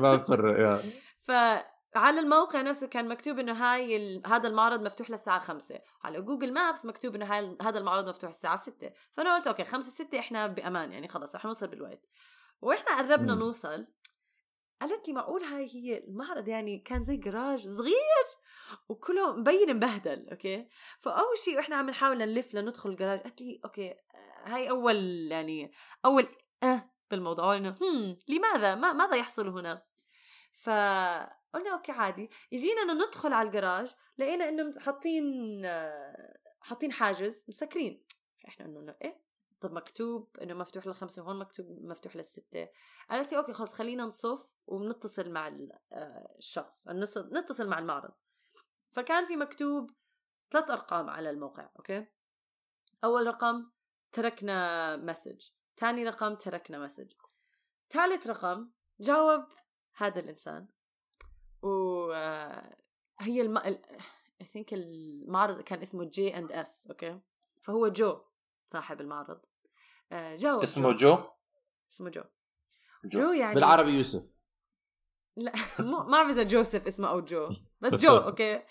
[0.02, 0.82] ما بفرق.
[1.26, 4.22] فعلى الموقع نفسه كان مكتوب إنه هاي ال...
[4.26, 5.80] هذا المعرض مفتوح للساعة خمسة.
[6.04, 7.56] على Google Maps مكتوب إنه هاي...
[7.62, 8.90] هذا المعرض مفتوح الساعة ستة.
[9.12, 12.06] فأنا قلت okay خمسة ستة إحنا بأمان يعني خلص رح نوصل بالوقت.
[12.60, 13.34] وإحنا قربنا.
[13.34, 13.86] نوصل
[14.80, 18.26] قالت لي معقول هاي هي المعرض؟ يعني كان زي جراج صغير
[18.88, 20.68] وكله مبين مبهدل okay؟
[21.00, 23.20] فأول شيء وإحنا عم نحاول نلف لندخل الجراج.
[23.20, 23.96] قالت لي okay آه،
[24.44, 25.72] هاي أول يعني
[26.04, 26.26] أول
[26.62, 27.56] آه بالموضوع.
[27.56, 29.82] انه هم لماذا؟ ما ماذا يحصل هنا؟
[30.66, 32.30] فقلنا okay عادي.
[32.52, 35.62] يجينا إنه ندخل على الجراج لقينا إنه حاطين
[36.60, 38.04] حاطين حاجز مسكرين.
[38.42, 39.22] فإحنا إنه إيه؟
[39.60, 42.68] طب مكتوب إنه مفتوح للخمسة وهون مكتوب مفتوح للستة.
[43.10, 45.78] قالت لي okay خلص خلينا نصف وبنتصل مع ال-
[46.38, 48.12] الشخص نتصل مع المعرض.
[48.92, 49.90] فكان في مكتوب
[50.50, 52.06] ثلاث أرقام على الموقع okay؟
[53.04, 53.70] أول رقم
[54.12, 57.12] تركنا message ثاني رقم تركنا message.
[57.90, 59.44] ثالث رقم جاوب
[59.96, 60.68] هذا الإنسان.
[61.62, 62.12] و
[63.20, 63.58] هي الم...
[63.58, 67.20] I think المعرض كان اسمه J and S okay؟
[67.62, 68.20] فهو جو
[68.68, 69.40] صاحب المعرض.
[70.12, 71.18] آه، جاوب اسمه جو.
[71.92, 72.22] اسمه جو.
[73.04, 73.20] جو.
[73.20, 74.36] جو يعني بالعربي يوسف.
[75.36, 75.52] لا
[75.90, 77.48] ما بعرف إذا جوزيف اسمه أو جو.
[77.80, 78.62] بس جو okay؟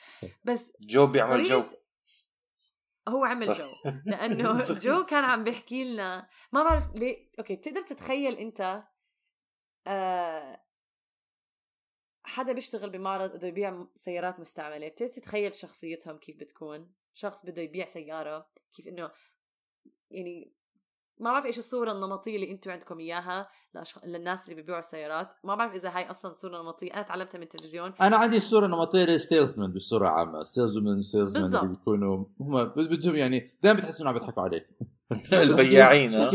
[0.43, 1.63] بس جو بيعمل جو.
[3.07, 3.57] هو عمل صح.
[3.57, 3.69] جو.
[4.11, 8.83] لأنه جو كان عم بيحكي لنا ما بعرف ليه okay تقدر تتخيل أنت
[9.88, 10.64] آه
[12.25, 17.85] حدا بيشتغل بمعرض بده يبيع سيارات مستعملة بتقدر تتخيل شخصيتهم كيف بتكون؟ شخص بده يبيع
[17.85, 19.11] سيارة كيف إنه
[20.11, 20.53] يعني
[21.19, 24.05] ما بعرف إيش الصورة النمطية اللي أنتم عندكم إياها لأشخ...
[24.05, 27.93] للناس اللي بيبيعوا السيارات ما بعرف إذا هاي أصلا صورة نمطية أنا تعلمتها من التلفزيون.
[28.01, 31.67] أنا عندي الصورة النمطيه لل salesman بالصورة عامة salesman salesman اللي.
[31.67, 34.67] بيكونوا هم بدهم يعني دائما بتحسوا إنهم عم بيضحكوا عليك.
[35.33, 36.29] البياعين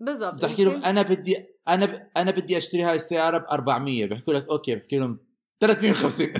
[0.00, 0.34] بالضبط.
[0.34, 1.36] بتحكي لهم أنا بدي
[1.68, 2.08] أنا ب...
[2.16, 5.18] أنا بدي أشتري هاي السيارة ب 400 بيحكوا لك okay بحكي لهم
[5.60, 6.26] 350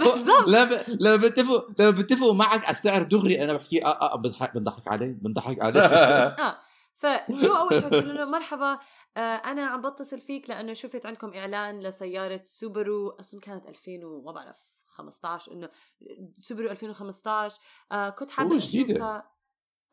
[0.00, 0.48] بالضبط.
[0.54, 4.88] لما لما بتفقوا لما بتفقوا معك على السعر دغري أنا بحكي آه آه بضحك بنضحك
[4.88, 6.58] علي بنضحك علي آه
[6.94, 8.78] فجو أول شيء قلت له مرحبا
[9.16, 14.32] آه أنا عم بتصل فيك لأنه شفت عندكم إعلان لسيارة Subaru أظن كانت 2000 وما
[14.32, 15.68] بعرف 15 إنه
[16.40, 17.58] Subaru 2015
[17.92, 18.56] آه كنت حابه.
[18.56, 19.30] أشوفها.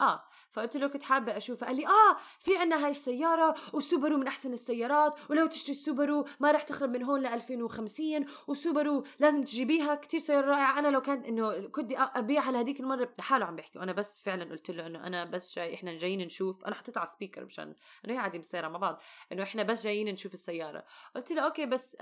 [0.01, 4.17] آه فقلت له كنت حابة اشوفها قال لي آه في عنا هاي السيارة وال Subaru
[4.17, 8.61] من أحسن السيارات ولو تشتري ال Subaru ما رح تخرب من هون ل 2050 وال
[8.61, 9.95] Subaru لازم تجيبيها.
[9.95, 10.79] كتير سيارة رائعة.
[10.79, 14.71] أنا لو كان إنه كنت ابيعها لهديك المرة لحاله عم بحكي وأنا بس فعلا قلت
[14.71, 16.65] له إنه أنا بس جاي إحنا جايين نشوف.
[16.65, 19.01] أنا حطيته على speaker مشان إنه هي عادي بالسياره مع بعض.
[19.31, 20.83] إنه إحنا بس جايين نشوف السيارة.
[21.15, 21.97] قلت له okay بس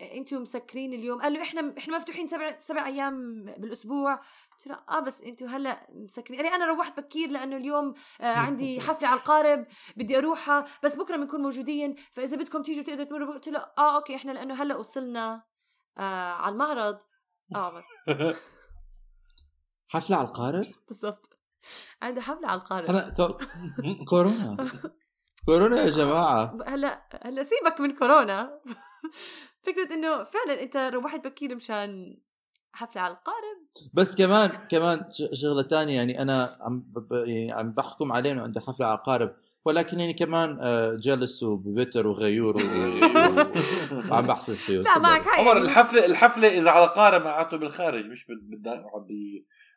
[0.00, 4.20] إنتوا مسكرين اليوم؟ قال له إحنا إحنا مفتوحين سبع سبع أيام بالأسبوع.
[4.58, 8.24] قلت له آه بس أنتوا هلأ مسكرين قال لي أنا روحت بكير لأنه اليوم آه
[8.24, 9.66] عندي حفلة على القارب
[9.96, 11.96] بدي أروحها بس بكرة بنكون موجودين.
[12.12, 15.42] فإذا بدكم تيجوا تقدروا تمروا قلت له آه okay إحنا لأنه هلأ وصلنا
[15.98, 16.98] آه على المعرض.
[17.56, 17.72] آه
[19.88, 21.38] حفلة على القارب؟ بالضبط.
[22.02, 23.14] عنده حفلة على القارب.
[23.16, 23.38] كو...
[24.04, 24.70] كورونا.
[25.46, 26.58] كورونا يا جماعة.
[26.66, 28.60] هلأ هلأ سيبك من كورونا.
[29.66, 32.20] فكرة إنه فعلا أنت روحت بكير مشان
[32.72, 33.57] حفلة على القارب.
[33.94, 35.00] بس كمان كمان
[35.32, 39.32] شغلة تانية يعني أنا عم يعني عم بحكم عليه إنه عنده حفلة على القارب
[39.64, 45.40] ولكن يعني كمان آه، جلس وببتر وغيور و- و- وعم بحصل فيه لا معك حق
[45.40, 48.60] عمر يعني الحفله الحفلة إذا على قارب معناته بالخارج مش بال-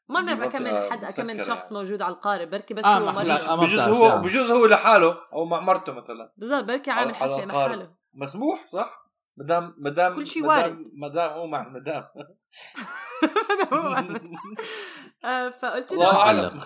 [0.10, 1.74] ما بنعرف كمان حد كمان شخص يعني.
[1.84, 3.30] موجود على القارب بركي بس آه، هو مريض.
[3.30, 4.22] آه، بجوز هو يعني.
[4.22, 7.54] بجوز هو لحاله أو مع مرته مثلا بالضبط بركي عامل حفلة مع.
[7.68, 9.01] حاله مسموح صح؟
[9.38, 10.92] مدام مدام كل شي مدام- وارد.
[10.94, 12.04] مدام هو مع مدام
[15.26, 16.60] آه، فقلت الله له اعلم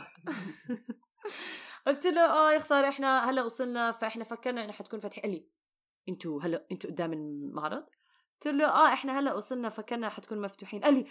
[1.87, 5.47] قلت له آه يا خسارة إحنا هلا وصلنا فإحنا فكرنا إنه حتكون فاتحه قال لي
[6.09, 7.85] أنتوا هلا أنتوا قدام المعرض؟
[8.33, 10.81] قلت له آه إحنا هلا وصلنا فكرنا حتكون مفتوحين.
[10.81, 11.05] قال لي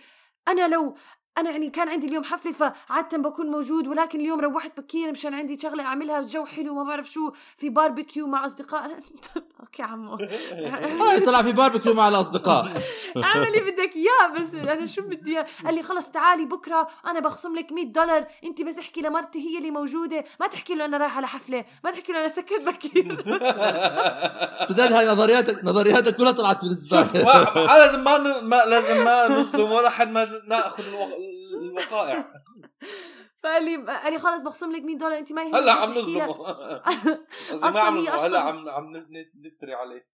[0.48, 0.96] أنا لو
[1.38, 5.58] أنا يعني كان عندي اليوم حفلة فعادة بكون موجود ولكن اليوم روحت بكير مشان عندي
[5.58, 8.90] شغلة أعملها جو حلو ما بعرف شو في باربيكيو مع أصدقاء.
[9.60, 10.14] okay عمو.
[11.02, 12.64] هاي طلع في باربيكيو مع الأصدقاء.
[13.24, 17.20] أعمل اللي بدك إياه بس أنا شو بدي إياه؟ قال لي خلص تعالي بكرة أنا
[17.20, 20.24] بخصم لك 100 دولار أنت بس احكي لمرتي هي اللي موجودة.
[20.40, 23.22] ما تحكي له أنا رايحة على حفله ما تحكي له أنا سكرت بكير.
[24.68, 29.90] سداد هاي نظرياتك نظرياتك كلها طلعت ما لازم ما, ن- ما لازم ما نظلم ولا
[29.90, 30.84] حد ما نأخذ
[31.62, 32.32] الوقائع
[33.42, 36.42] فقال لي قال لي خلص بخصم لك 100 دولار انت ما يهمك هلا عم نظلمه.
[37.72, 38.26] ما عم نظلمه.
[38.26, 38.92] هلا عم عم
[39.44, 40.08] نفتري عليه.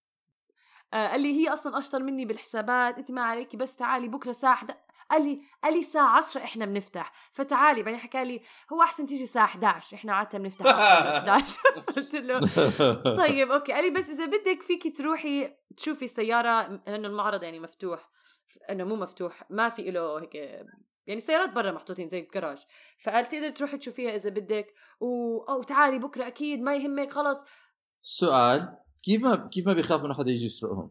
[0.94, 4.54] آه، قال لي هي أصلا أشطر مني بالحسابات انت ما عليكي بس تعالي بكرة الساعة
[4.54, 4.78] 11
[5.10, 7.82] قال لي قال لي الساعة 10 إحنا بنفتح فتعالي.
[7.82, 11.58] بعدين حكى لي هو أحسن تيجي الساعة 11 إحنا عادة بنفتح أكثر من 11
[11.96, 12.40] قلت له
[13.16, 13.72] طيب أوكي.
[13.72, 18.10] قال لي بس إذا بدك فيكي تروحي تشوفي السيارة لأنه المعرض يعني مفتوح
[18.70, 20.36] إنه مو مفتوح ما في له هيك
[21.10, 22.58] يعني سيارات برا محطوطين زي بجراج.
[23.04, 25.38] فقال تقدر تروحي تشوفيها إذا بدك و...
[25.42, 27.38] أو تعالي بكرة أكيد ما يهمك خلص.
[28.02, 30.90] سؤال كيف ما كيف ما بيخاف إنه حدا يجي يسرقهم؟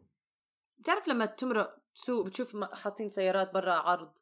[0.78, 4.18] بتعرف لما تمرق سوق بتشوف حاطين سيارات برا عرض؟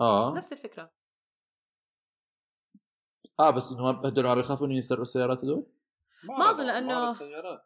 [0.00, 0.34] آه.
[0.34, 0.92] نفس الفكرة.
[3.40, 5.66] آه بس إنه ما- هدول ما بيخافوا إنه يسرقوا السيارات هدول؟
[6.24, 7.60] ما أظن لأنه- معرض سيارات.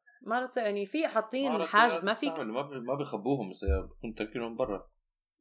[0.52, 4.90] سيارة يعني في حاطين حاجز ما فيك ما ما بيخبوهم السيارات بكون تركينهم برا.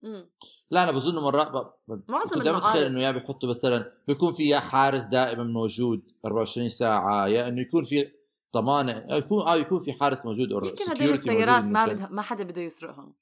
[0.02, 0.30] مم.
[0.72, 2.86] لا أنا بظن مرات ب- ب- معظم كنت دائما أتخيل.
[2.86, 7.84] إنه يا بيحطوا مثلا بيكون في يا حارس دائما موجود 24 ساعة يا إنه يكون
[7.84, 8.12] في
[8.56, 12.22] ضمانه يكون آه يكون في حارس موجود أو يمكن هدول security السيارات ما بدها ما
[12.22, 13.14] حدا بده يسرقهم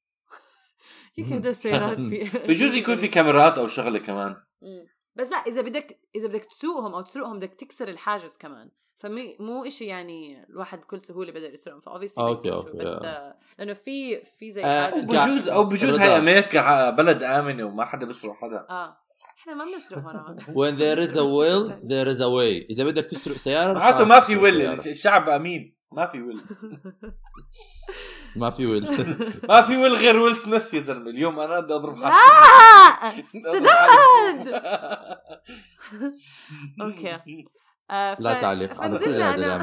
[1.17, 4.87] يمكن هدول السيارات في بجوز يكون في كاميرات أو شغلة كمان مم.
[5.15, 8.69] بس لا إذا بدك إذا بدك تسوقهم أو تسرقهم بدك تكسر الحاجز كمان.
[8.97, 11.79] فمي مو إشي يعني الواحد بكل سهولة بقدر يسرقهم.
[11.81, 13.05] ف obviously okay، okay، بس آه.
[13.05, 16.17] آه، لأنه في في زي آه، بجوز أو بجوز هي رضا.
[16.17, 18.65] أمريكا ع- بلد آمنة وما حدا بيسرق حدا.
[18.69, 18.97] آه
[19.39, 20.39] إحنا ما بنسرق هون.
[20.59, 22.69] When there is a will there is a way.
[22.69, 24.87] إذا بدك تسرق سيارة معناته آه، ما في سيارة.
[24.91, 25.74] الشعب أمين.
[25.95, 26.41] ما في will.
[28.41, 28.83] ما في will.
[29.49, 31.09] ما في ويل غير ويل سميث يا زلمة.
[31.09, 32.13] اليوم أنا بدي أضرب لا أضرب
[32.99, 33.23] حد.
[33.31, 34.47] سداد!
[36.81, 37.19] أوكي.
[37.91, 38.81] آه، لا ف- تعليق.
[38.81, 39.61] على كل هذا اللي عم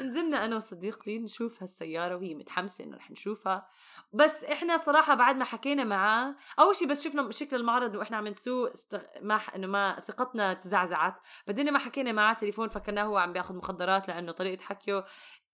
[0.00, 3.66] نزلنا أنا وصديقتي نشوف هالسيارة وهي متحمسة إنه رح نشوفها.
[4.14, 8.28] بس إحنا صراحة بعد ما حكينا معاه أول شيء بس شفنا شكل المعرض وإحنا عم
[8.28, 9.00] نسوق استغ...
[9.22, 9.54] ما ح...
[9.54, 11.14] إنه ما ثقتنا تزعزعت.
[11.46, 15.04] بعدين ما حكينا معاه تليفون فكرناه هو عم بياخذ مخدرات لأنه طريقة حكيه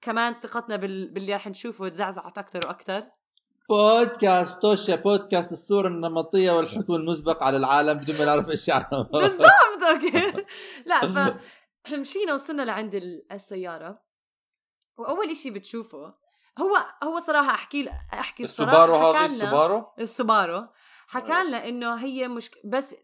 [0.01, 1.09] كمان ثقتنا بال...
[1.14, 3.07] باللي رح نشوفه تزعزعت أكثر وأكثر
[3.68, 9.83] بودكاست touché بودكاست الصورة النمطية والحكم المسبق على العالم بدون ما نعرف إيش عنه بالضبط
[9.90, 10.45] okay.
[10.87, 11.37] لا ف
[11.92, 14.03] مشينا وصلنا لعند ال- السيارة.
[14.99, 16.14] وأول إشي بتشوفه
[16.61, 20.66] هو هو صراحة أحكي أحكي الصراحه ال Subaru هذا ال Subaru؟ ال Subaru.
[21.07, 21.42] حكى آه.
[21.42, 22.96] لنا إنه هي مش بس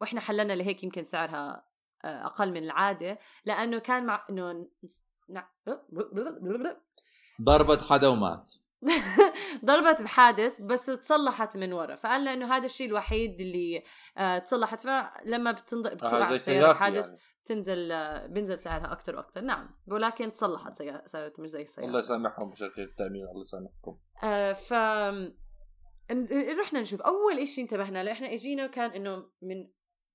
[0.00, 1.64] وإحنا حللنا لهيك يمكن سعرها
[2.04, 4.66] آه، أقل من العادة لأنه كان مع إنه
[7.42, 8.52] ضربت حدا ومات.
[9.64, 13.82] ضربت بحادث بس تصلحت من ورا فقال لنا إنه هذا الشيء الوحيد اللي
[14.18, 15.88] آه تصلحت فلما بتنض...
[15.88, 17.18] بتوقع آه سيارتي بحادث يعني.
[17.44, 21.88] بتنزل آه بينزل سعرها أكثر وأكثر نعم ولكن تصلحت صارت مش زي السيارة.
[21.88, 23.98] الله يسامحهم شركه التأمين الله يسامحكم.
[24.22, 24.72] آه ف
[26.60, 27.02] رحنا نشوف.
[27.02, 29.70] أول إشي انتبهنا له إحنا إجينا وكان إنه من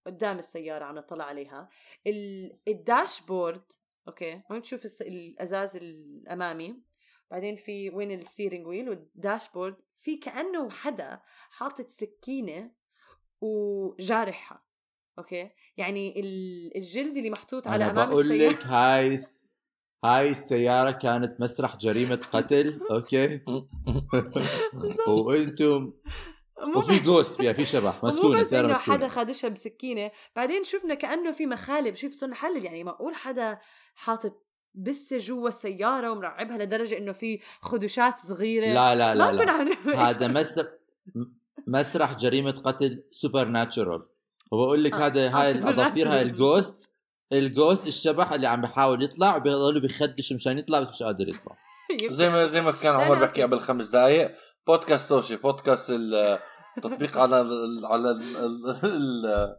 [0.05, 1.69] قدام السيارة عم نطلع عليها.
[2.07, 2.59] ال...
[2.67, 3.63] ال dashboard
[4.07, 5.01] okay وين تشوف الس...
[5.01, 6.83] الأزاز الأمامي.
[7.31, 9.75] بعدين في وين ال steering wheel وال dashboard.
[9.95, 12.71] في كأنه حدا حاطط سكينة
[13.41, 14.68] وجارحها.
[15.19, 19.19] okay؟ يعني ال- الجلد اللي محطوط على أنا أمام بقول لك هاي
[20.05, 23.41] هاي السيارة كانت مسرح جريمة قتل okay؟
[25.07, 25.93] وأنتم
[26.75, 31.31] وفي ghost فيها في شبح مسكونة سيارة إنه حدا مسكونة خادشها بسكينه بعدين شفنا كأنه
[31.31, 33.59] في مخالب شوف صرنا نحلل يعني معقول حدا
[33.95, 38.73] حاطط بسة جوا السيارة ومرعبها لدرجة إنه في خدوشات صغيرة.
[38.73, 40.09] لا لا لا, لا.
[40.09, 40.67] هذا مسرح
[41.67, 44.07] مسرح جريمة قتل supernatural
[44.51, 45.51] وبقول لك آه، هذا آه، هاي.
[45.51, 46.77] الأظافير هاي ال ghost
[47.33, 51.55] ال ghost الشبح اللي عم بيحاول يطلع وبيضلوا بيخدش مشان يطلع بس مش قادر يطلع
[52.17, 53.41] زي ما زي ما كان عمر بحكي.
[53.43, 54.31] قبل خمس دقائق
[54.67, 55.89] بودكاست سوشي بودكاست
[56.77, 59.55] التطبيق على ال على ال ال-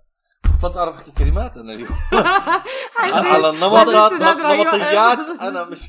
[0.58, 1.90] بطلت أعرف أحكي كلمات أنا اليوم
[3.32, 4.12] على النمطات.
[4.12, 5.80] نمطيات أنا مش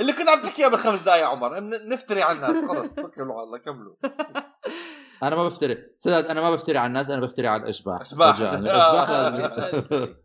[0.00, 3.42] اللي كنت عم تحكيها بالخمس دقائق يا عمر ن- نفتري على الناس خلص توكلوا على
[3.44, 3.94] الله كملوا
[5.22, 8.00] أنا ما بفتري سداد أنا ما بفتري على الناس أنا بفتري على الإشباح.
[8.00, 8.40] أشباح.
[8.40, 8.58] رجاءً، آه.
[8.58, 9.10] الإشباح.
[9.10, 10.14] لازم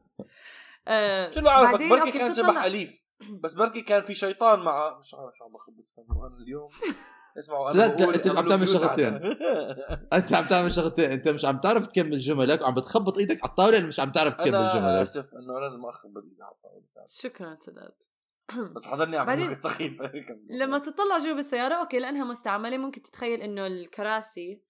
[0.87, 3.03] آه، شو اللي عارفك بركي كان شبح أليف.
[3.43, 6.69] بس بركي كان في شيطان مع مش عارف شو عم بخبص أنا اليوم.
[7.39, 9.13] اسمعوا أنا أنت عم تعمل شغلتين.
[10.13, 11.11] أنت عم تعمل شغلتين.
[11.11, 14.33] أنت مش عم تعرف تكمل جملك وعم بتخبط إيدك على الطاولة اللي مش عم تعرف
[14.33, 15.01] تكمل أنا جملك.
[15.01, 17.95] آسف إنه لازم اخبر اللي حاطه شكرا سداد
[18.75, 20.11] بس حضرني عم بعدين- سخيفة.
[20.49, 22.77] لما تطلع جوا بالسيارة أوكي لأنها مستعملة.
[22.77, 24.61] ممكن تتخيل إنه الكراسي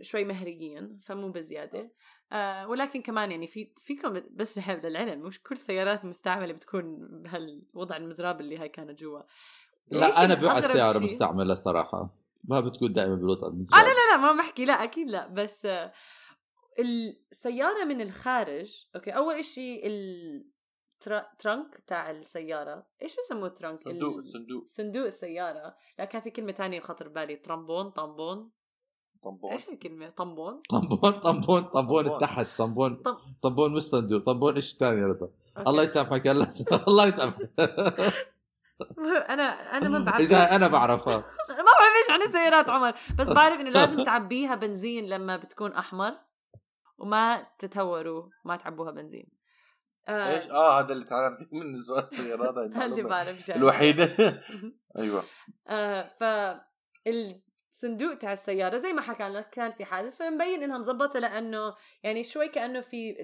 [0.00, 1.90] شوي مهريين فمو بزيادة.
[2.32, 7.96] آه ولكن كمان يعني في فيكم بس بحب للعلم مش كل سيارات مستعملة بتكون بهالوضع
[7.96, 9.20] المزري اللي هاي كانت جوا؟
[9.90, 12.14] لا أنا السيارة شي- مستعملة صراحة.
[12.44, 13.80] ما بتكون دائما بالوضع آه المزري.
[13.82, 15.92] لا لا لا ما بحكي لا أكيد لا بس آه
[16.78, 22.86] السيارة من الخارج okay أول إشي ال trunk تاع السيارة.
[23.02, 25.04] إيش بسموه trunk؟ صندوق الصندوق صندوق.
[25.06, 25.76] السيارة.
[25.98, 28.50] لا كان في كلمة تانية خطر بالي ترامبون طامبون.
[29.22, 29.52] طنبون.
[29.52, 32.18] إيش الكلمة؟ طامبون طنبون طنبون طنبون طنبون.
[32.18, 33.02] تحت طنبون
[33.42, 35.28] طنبون مش صندوق طنبون إيش ثاني يا رضا.
[35.68, 37.52] الله يسامحك الله يسامحك الله يسامحك.
[39.28, 39.42] أنا
[39.76, 40.20] أنا ما بعرف.
[40.20, 41.16] إذا أنا بعرفها
[41.48, 42.94] ما بعرف إيش عن السيارات عمر.
[43.18, 46.18] بس بعرف إنه لازم تعبيها بنزين لما بتكون أحمر
[46.98, 49.26] وما تتهوروا ما تعبوها بنزين.
[50.08, 54.16] آه إيش؟ آه هذا اللي تعلمت من سواقة السيارات هاي اللي بعرف الوحيدة.
[54.98, 55.22] أيوه.
[55.68, 56.22] آه ف
[57.72, 62.24] الصندوق تاع السيارة زي ما حكى لك كان في حادث فمبين إنها مزبطة لأنه يعني
[62.24, 63.14] شوي كأنه في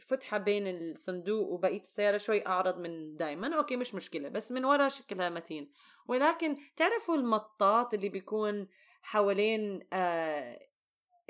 [0.00, 4.88] فتحة بين الصندوق وبقية السيارة شوي أعرض من دائما أوكي مش مشكلة بس من ورا
[4.88, 5.72] شكلها متين.
[6.08, 8.68] ولكن تعرفوا المطاط اللي بيكون
[9.02, 10.58] حوالين آه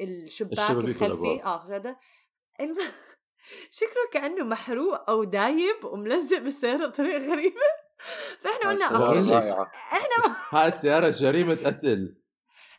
[0.01, 1.43] الشباك الخلفي.
[1.45, 1.97] آه هذا.
[2.61, 2.79] الم...
[3.71, 7.61] شكله كأنه محروق أو دايب وملزق بالسيارة بطريقة غريبة.
[8.41, 12.20] فإحنا قلنا إحنا ما هاي السيارة جريمة قتل.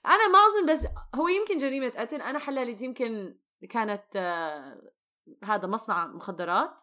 [0.05, 3.37] أنا ما أظن بس هو يمكن جريمه قتل أنا حللت يمكن
[3.69, 4.81] كانت آه
[5.43, 6.81] هذا مصنع مخدرات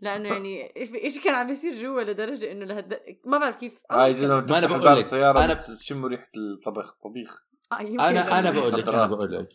[0.00, 3.00] لأنه يعني إيش- إيش كان عم يصير جوا لدرجة إنه لهد...
[3.24, 3.80] ما بعرف كيف.
[3.90, 7.46] هاي زي لما ما أنا تفتح بقول لك، السياره أنا- بس تشم ريحة الطبخ طبيخ.
[7.72, 9.06] آه أنا أنا بقول لك أنا.
[9.06, 9.48] بقول لك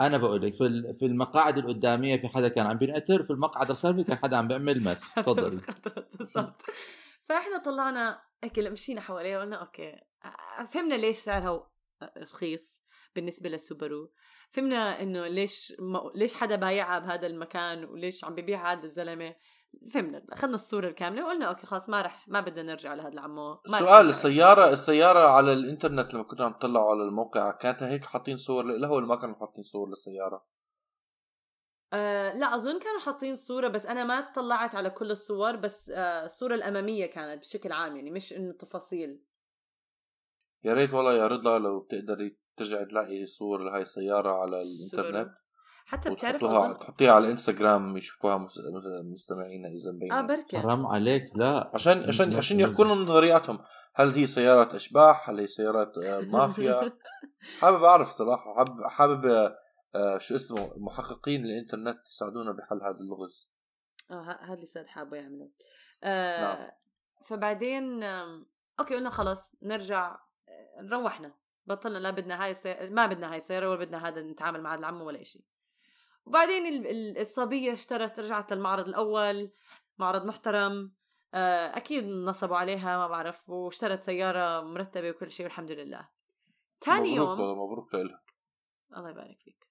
[0.00, 3.70] أنا بقول لك في ال- في المقاعد القدامية في حدا كان عم بينقتل في المقعد
[3.70, 5.00] الخلفي كان حدا عم بيعمل مس.
[5.16, 5.60] تفضل
[6.18, 6.62] بالضبط.
[7.24, 11.69] فإحنا طلعنا هيك مشينا حواليه وقلنا okay آه، فهمنا ليش سعرها
[12.18, 12.82] رخيص
[13.14, 14.12] بالنسبة لل Subaru.
[14.50, 19.34] فهمنا إنه ليش ما ليش حدا بايعها بهذا المكان وليش عم ببيعها هذا الزلمة؟
[19.92, 23.58] فهمنا أخذنا الصورة الكاملة وقلنا okay خلاص ما رح ما بدنا نرجع لهذا العمو.
[23.70, 24.00] نرجع.
[24.00, 28.90] السياره السيارة على الإنترنت لما كنا عم نطلعوا على الموقع كانت هيك حاطين صور لها
[28.90, 30.46] ولا ما كانوا حاطين صور للسيارة؟
[31.92, 36.24] آه لا أظن كانوا حاطين صورة بس أنا ما اطلعت على كل الصور بس آه
[36.24, 39.22] الصورة الأمامية كانت بشكل عام يعني مش إنه تفاصيل.
[40.64, 45.30] يا ريت والله يا رضا لو بتقدري ترجعي تلاقي صور لهي السيارة على الإنترنت.
[45.86, 50.58] حتى بتعرف وتحطوها تحطيها على الإنستغرام يشوفوها مس- مس- مستمعينا إذا مبينه آه بركة.
[50.60, 51.70] حرام عليك لا.
[51.74, 53.58] عشان عشان عشان لنا نظرياتهم.
[53.94, 56.92] هل هي سيارات أشباح؟ هل هي سيارات آه، مافيا؟
[57.60, 58.54] حابب أعرف صراحة.
[58.54, 59.52] حابب حابب
[59.94, 63.52] آه، شو اسمه محققين الإنترنت يساعدونا بحل هذا اللغز.
[64.10, 65.50] آه هذا اللي ساد حابه يعمله.
[66.04, 66.70] آه نعم.
[67.26, 68.02] فبعدين
[68.80, 70.16] أوكي قلنا خلاص نرجع
[70.92, 71.34] روحنا.
[71.66, 74.80] بطلنا لا بدنا هاي السيارة ما بدنا هاي السيارة ولا بدنا هذا نتعامل مع هذا
[74.80, 75.42] العمو ولا شيء
[76.26, 79.50] وبعدين ال- ال- الصبية اشترت رجعت للمعرض الأول
[79.98, 80.92] معرض محترم
[81.34, 86.08] آه، أكيد نصبوا عليها ما بعرف واشترت سيارة مرتبة وكل شيء والحمد لله.
[86.80, 88.22] تاني مبروك يوم مبروك لها
[88.96, 89.66] الله يبارك فيك.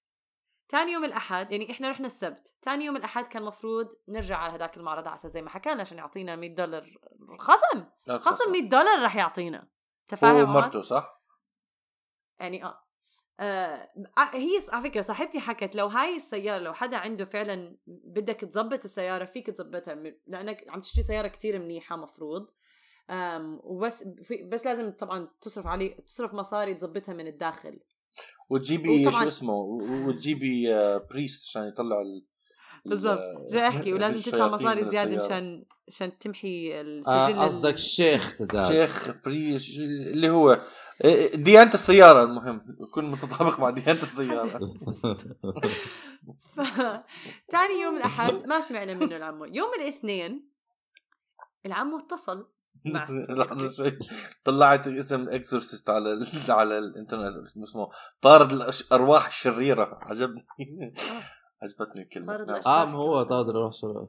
[0.68, 2.54] تاني يوم الأحد يعني إحنا رحنا السبت.
[2.62, 5.80] تاني يوم الأحد كان مفروض نرجع على هذاك المعرض على أساس زي ما حكى لنا
[5.80, 6.98] عشان يعطينا 100 دولار
[7.38, 7.84] خصم.
[8.18, 8.52] خصم.
[8.52, 9.68] 100 دولار رح يعطينا.
[10.10, 11.22] تفاهم عمر؟ ومرته صح؟
[12.40, 12.78] يعني آه
[13.40, 13.90] آه،
[14.34, 19.24] هي على فكرة صاحبتي حكت لو هاي السيارة لو حدا عنده فعلا بدك تظبط السيارة
[19.24, 19.94] فيك تظبطها
[20.26, 22.50] لأنك عم تشتري سيارة كتير منيحة مفروض
[23.64, 27.80] وبس في بس لازم طبعا تصرف عليه تصرف مصاري تظبطها من الداخل
[28.50, 29.54] وتجيبي شو اسمه
[30.06, 32.26] وتجيبي آه، بريست عشان يطلع ال
[32.84, 33.18] بالضبط.
[33.18, 35.26] ال- جاي أحكي ولازم تدفع مصاري زيادة.
[35.26, 39.04] مشان مشان تمحي السجل آه، قصدك الشيخ سداد شيخ
[39.58, 40.60] شو- اللي هو
[41.04, 44.58] آه، ديانة السيارة المهم يكون متطابق مع ديانة السيارة.
[46.56, 46.60] ف...
[47.48, 49.44] تاني يوم الأحد ما سمعنا منه العمو.
[49.44, 50.50] يوم الاثنين
[51.66, 52.48] العمو اتصل
[52.84, 53.06] مع
[53.38, 53.98] لحظة شوي.
[54.44, 56.26] طلعت اسم exorcist على ال...
[56.48, 57.88] على الإنترنت شو اسمه
[58.20, 60.44] طارد الارواح الشريرة عجبني.
[61.62, 62.26] عجبتني الكلمة.
[62.32, 62.60] طارد نعم.
[62.66, 64.08] آه ما هو طارد روح شريرة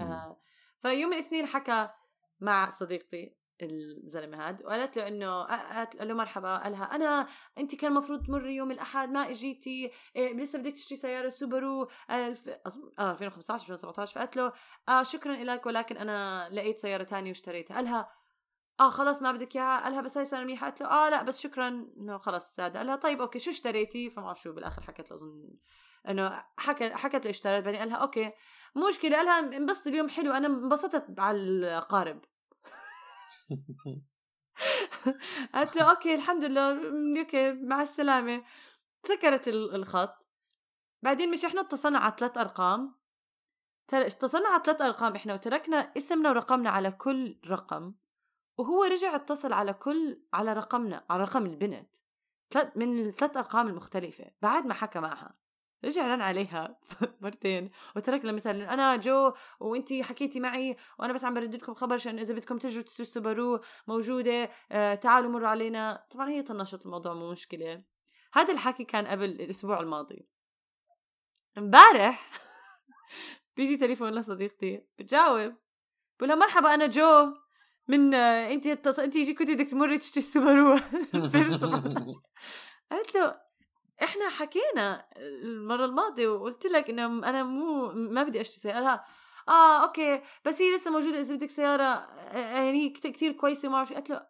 [0.00, 0.36] آه.
[0.78, 1.88] فيوم الاثنين حكى
[2.40, 6.56] مع صديقتي الزلمة هاد وقالت له إنه قالت له مرحبا.
[6.56, 7.26] قالها أنا
[7.58, 9.90] أنت كان المفروض تمري يوم الأحد ما إجيتي.
[10.16, 12.48] إيه لسه بدك تشتري سيارة سوبارو ألف...
[12.98, 14.52] آه 2015 2017 فقالت له
[14.88, 17.74] آه شكرا لك ولكن أنا لقيت سيارة تانية واشتريتها.
[17.74, 18.08] قالها
[18.80, 19.80] آه خلص ما بدك إياها.
[19.84, 21.68] قالها بس هاي سياره منيحه قالت له آه لا بس شكرا.
[21.68, 24.52] إنه خلص هذا قالها طيب okay شو اشتريتي؟ فما بعرف شو.
[24.52, 25.50] بالآخر حكت له أظن
[26.08, 27.64] إنه حكت حكت له اشتريت.
[27.64, 28.32] بعدين قالها okay.
[28.74, 30.32] مو مشكله قالها انبسطي اليوم حلو.
[30.32, 32.20] أنا انبسطت على القارب.
[35.54, 37.20] قالت له okay الحمد لله.
[37.20, 38.44] okay مع السلامة.
[39.06, 40.26] سكرت ال- الخط.
[41.02, 42.94] بعدين مش إحنا اتصلنا على ثلاث أرقام.
[43.92, 47.94] اتصلنا على ثلاث أرقام إحنا وتركنا اسمنا ورقمنا على كل رقم.
[48.58, 51.96] وهو رجع اتصل على كل على رقمنا على رقم البنت.
[52.76, 54.30] من الثلاث أرقام المختلفة.
[54.42, 55.34] بعد ما حكى معها.
[55.84, 56.78] رجع رن عليها
[57.22, 61.94] مرتين وترك لها مثال أنا جو وانتي حكيتي معي وأنا بس عم برد لكم خبر
[61.94, 66.06] عشان إذا بدكم تجوا سوبارو موجودة آه تعالوا مروا علينا.
[66.10, 67.82] طبعا هي طنشت الموضوع مو مشكلة.
[68.32, 70.28] هذا الحكي كان قبل الأسبوع الماضي.
[71.58, 72.30] امبارح
[73.56, 74.86] بيجي تليفون لصديقتي.
[74.98, 75.54] بتجاوب
[76.18, 77.43] بقول لها مرحبا أنا جو.
[77.88, 78.98] من آه، انت اتص...
[78.98, 80.74] انت كنت بدك تمري تشتري سوبارو
[81.14, 82.04] 2017
[82.90, 83.40] قالت له
[84.02, 89.04] إحنا حكينا المرة الماضية وقلت لك إنه أنا مو ما بدي أشتري سيارة.
[89.48, 93.76] آه okay بس هي لسه موجودة إذا بدك سيارة آه، يعني هي كتير كويسة وما
[93.76, 93.94] بعرف شو.
[93.94, 94.26] قالت له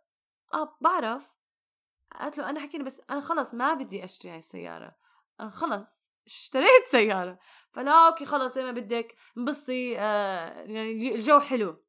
[0.54, 1.34] آه بعرف.
[2.20, 4.96] قالت له أنا حكينا بس أنا خلص ما بدي أشتري هاي السيارة.
[5.40, 7.38] أنا خلص اشتريت سيارة.
[7.72, 11.83] فلا okay خلص زي ما بدك انبسطي آه يعني الجو حلو.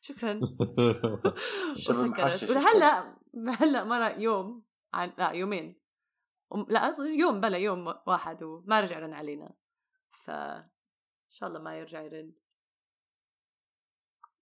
[0.00, 0.40] شكرا.
[1.76, 3.16] وسكرت وهلا
[3.48, 5.80] هلأ مرة يوم عن لا يومين.
[6.50, 9.54] وم- لا أصلاً يوم بلا يوم واحد وما رجع رن علينا.
[10.24, 12.32] ف إن شاء الله ما يرجع يرن.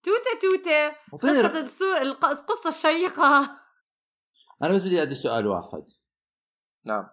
[0.02, 0.88] توتة توتة.
[1.12, 3.60] قصة ر- السور الق- القصة الشيقة.
[4.62, 5.84] أنا بس بدي عندي سؤال واحد.
[6.86, 7.08] نعم.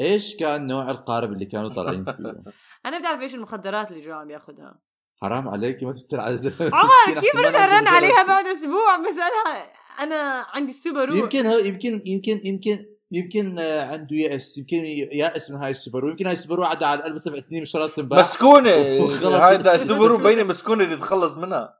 [0.00, 2.42] إيش كان نوع القارب اللي كانوا طالعين فيه؟
[2.86, 4.80] أنا بتعرف إيش المخدرات اللي جو عم ياخذها
[5.22, 10.46] حرام عليك ما تفتري على زلمه عمر كيف رجع رن عليها بعد أسبوع بسألها أنا
[10.54, 11.14] عندي السوبارو.
[11.14, 14.58] يمكن هو يمكن يمكن يمكن يمكن آه، عنده يأس.
[14.58, 14.76] يمكن
[15.12, 16.10] يائس من هاي السوبارو.
[16.10, 18.76] يمكن هاي السوبارو عدى على القلب سبع سنين وشرط تنباع مسكونة.
[19.02, 19.24] وخلص.
[19.24, 21.78] هذا سوبارو بينه مسكونة تتخلص منها.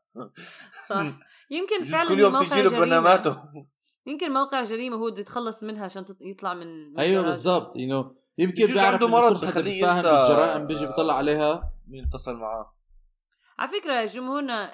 [0.89, 1.05] صح.
[1.57, 2.85] يمكن فعلا كل يوم موقع تيجي له جريمة.
[2.87, 3.37] بناماته
[4.07, 7.73] يمكن موقع جريمة هو بده يتخلص منها عشان يطلع من أيوه بالضبط.
[7.77, 10.09] يو يمكن بيعرف عنده مرض بخليه فاهم ينسى.
[10.09, 11.73] بالجرائم بيجي بيطلع عليها.
[11.89, 12.76] مين اتصل معاه؟
[13.59, 14.73] على فكرة جمهورنا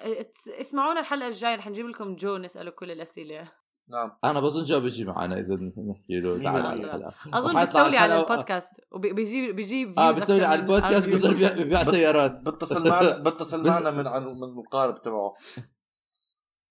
[0.61, 3.53] اسمعونا الحلقة الجاية رح نجيب لكم جو نسأله كل الأسئلة.
[3.89, 4.19] نعم.
[4.25, 6.67] أنا بظن جو بيجي معنا إذا نحكي له تعال.
[6.67, 7.15] على الحلقة.
[7.39, 11.57] أظن وحيطلع بيستولي على البودكاست وبيجيب بيجيب آه بيستولي على البودكاست views.
[11.57, 12.45] بيبيع سيارات.
[12.45, 15.35] بتصل معنا بتصل معنا من عن من القارب تبعه.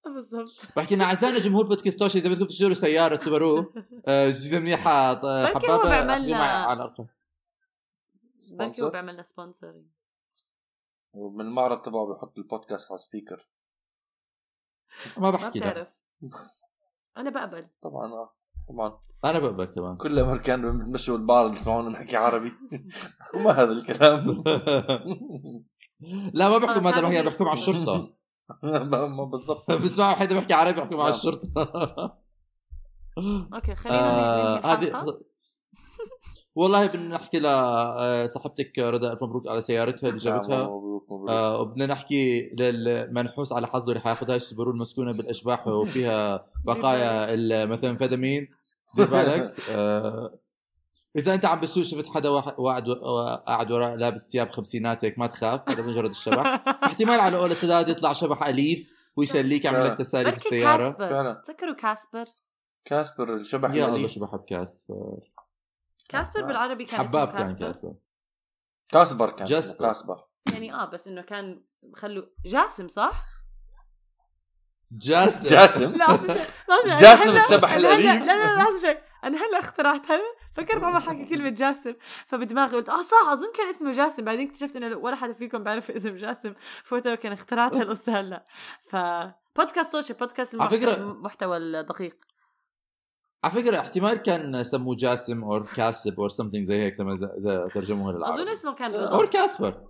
[0.05, 0.61] بالضبط.
[0.77, 3.73] بحكي لنا أعزائنا جمهور بودكاست توشي إذا بدكم تشتروا سيارة سوبارو
[4.07, 6.95] آه، جدا منيحة ط- بركي هو حبابة بيعمل لنا-
[8.51, 8.89] بركي هو.
[8.89, 9.73] بيعمل لنا sponsor
[11.13, 13.47] ومن المعرض تبعه بيحط البودكاست على speaker
[15.17, 15.71] ما ما بحكي لا.
[15.71, 15.87] بتعرف.
[17.17, 17.67] أنا بقبل.
[17.81, 18.35] طبعا آه
[18.69, 18.99] طبعا.
[19.25, 19.97] أنا بقبل كمان.
[19.97, 22.51] كل الامريكان بيمشوا البعض يسمعونا نحكي عربي.
[23.35, 24.27] وما هذا الكلام.
[26.33, 28.13] لا ما خلص، مثلا هذا هي بيحكوا مع الشرطة.
[28.63, 29.71] ما ما بالضبط.
[29.71, 31.13] بسمعوا حدا بيحكي عربي بيحكوا مع نعم.
[31.13, 31.47] الشرطة.
[33.53, 35.21] okay خلينا آه، هذه.
[36.55, 40.63] والله بدنا نحكي لصاحبتك رضا ألف مبروك على سيارتها اللي جابتها.
[40.63, 41.29] مبروك مبروك.
[41.29, 48.49] آه وبدنا نحكي للمنحوس على حظه اللي حياخذ هاي المسكونة بالأشباح وفيها بقايا الميثامفيتامين
[48.95, 49.55] دير بالك.
[49.71, 50.39] آه
[51.15, 52.89] إذا أنت عم بسوق شفت حدا واحد
[53.47, 56.63] قاعد وراء لابس ثياب خمسينات هيك ما تخاف هذا مجرد الشبح.
[56.83, 60.89] احتمال على قول السداد يطلع شبح أليف ويسليك يعمل لك تسالي في السيارة.
[60.89, 61.09] كاسبر.
[61.09, 61.41] فعلا.
[61.45, 62.25] تذكروا كاسبر؟
[62.85, 64.07] كاسبر الشبح يا الله.
[64.07, 64.45] شو بحب
[66.11, 67.95] كاسبر بالعربي كان حباب اسمه كان كاسبر.
[68.89, 69.29] كاسبر.
[69.31, 69.87] كان جاسبر.
[69.87, 70.23] كاسبر.
[70.53, 71.63] يعني آه بس إنه كان
[71.95, 73.23] خلوا جاسم صح؟
[74.91, 75.49] جاسم.
[75.55, 76.05] جاسم؟ لا.
[77.01, 78.25] جاسم أنا هلا- الشبح هلا- الأليف.
[78.27, 80.19] لا لا لحظة شوي أنا هلا اخترعتها
[80.53, 81.93] فكرت عمر حكي كلمة جاسم.
[82.27, 84.23] فبدماغي قلت آه صح أظن كان اسمه جاسم.
[84.25, 86.53] بعدين اكتشفت إنه ولا حدا فيكم بيعرف اسم جاسم.
[86.83, 88.45] فقلت له كان اخترعتها القصة هلا.
[88.89, 88.95] ف
[89.57, 92.17] بودكاست توشي بودكاست على فكرة- المحتوى الدقيق.
[93.43, 97.15] على فكرة احتمال كان سموه جاسم أو كاسب أو something زي هيك لما
[97.73, 98.53] ترجموها اظن للعربي.
[98.53, 99.87] اسمه كان أو أو رضا كاسبر.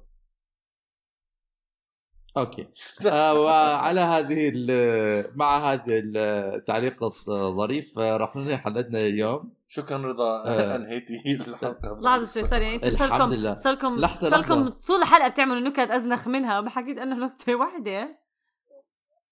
[2.38, 2.67] okay.
[3.11, 9.53] آه وعلى هذه ال- مع هذا التعليق الظريف آه، راح ننهي حلقتنا اليوم.
[9.67, 10.43] شكرا رضا.
[10.45, 10.75] آه.
[10.75, 11.97] أنهيتي الحلقة.
[12.01, 12.89] لحظة شوي sorry يعني أنتوا
[13.33, 13.55] لله.
[13.55, 14.69] صاركم لحظة، صاركم لحظة.
[14.87, 18.20] طول الحلقة بتعملوا نكت أزنخ منها ما حكيت أنه نكتة واحدة.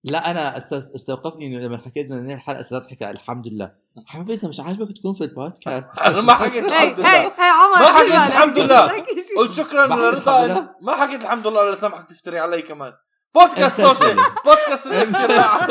[0.04, 3.72] لا أنا استوقفني إنه لما حكيت ننهي الحلقة أستاذ حكى الحمد لله.
[4.08, 7.22] حبيبي اذا مش عاجبك تكون في البودكاست؟ أنا ما حكيت الحمد لله.
[7.24, 8.12] هي عمر ما حكيت.
[8.12, 9.06] الحمد لله.
[9.40, 10.76] قلت شكرا ما حكيت لرضا الحمد لله.
[10.82, 12.94] ما حكيت الحمد لله إلا سامحك تفتري علي كمان.
[13.36, 14.16] بودكاست لي.
[14.46, 15.70] بودكاست الافتراء.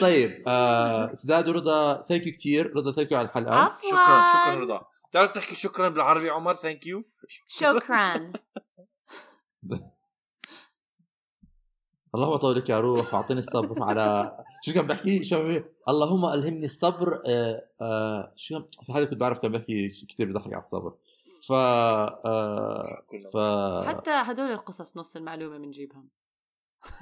[0.00, 3.54] طيب آه سداد ورضا thank you كثير رضا thank you على الحلقة.
[3.54, 3.90] عفوا.
[3.90, 4.82] شكرا شكرا رضا.
[5.12, 7.04] تعرف تحكي شكرا بالعربي عمر؟ thank you
[7.48, 8.32] شكرا.
[12.14, 13.82] اللهم طول لك يا روح واعطيني الصبر.
[13.82, 17.22] على شو كان بحكي شو بحكي؟ اللهم ألهمني الصبر.
[17.26, 20.94] آه آه شو كان؟ في حدا كنت بعرف كان بحكي كثير بضحك على الصبر.
[21.48, 23.02] ف آه
[23.32, 23.36] ف
[23.88, 26.04] حتى هدول القصص نص المعلومة بنجيبها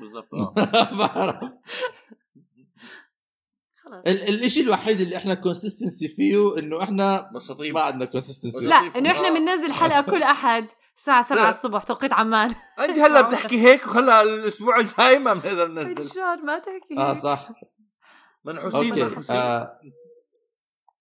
[0.00, 0.34] بالضبط.
[0.34, 0.54] آه
[0.98, 1.50] بعرف.
[3.84, 4.02] خلاص.
[4.06, 8.76] ال- الشيء الوحيد اللي إحنا consistent فيه إنه إحنا طيب ما عندنا consistency لا.
[8.76, 9.34] إنه إحنا آه.
[9.34, 10.66] بننزل حلقة كل أحد.
[11.01, 11.51] الساعة 7 لا.
[11.51, 12.55] الصبح توقيت عمان.
[12.78, 16.03] أنت هلأ بتحكي هيك وهلأ الأسبوع الجاي ما بنقدر ننزل.
[16.03, 17.14] الشهر ما تحكي آه.
[17.14, 17.48] صح.
[18.44, 19.36] منحوسين okay منحوسين.
[19.36, 19.80] آه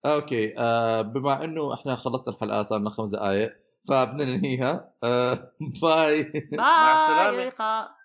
[0.06, 3.52] okay آه بما إنه إحنا خلصنا الحلقة صار لنا خمس دقائق
[3.90, 5.34] فبدنا ننهيها آه
[5.82, 6.24] bye.
[6.24, 7.99] Bye مع اللقاء.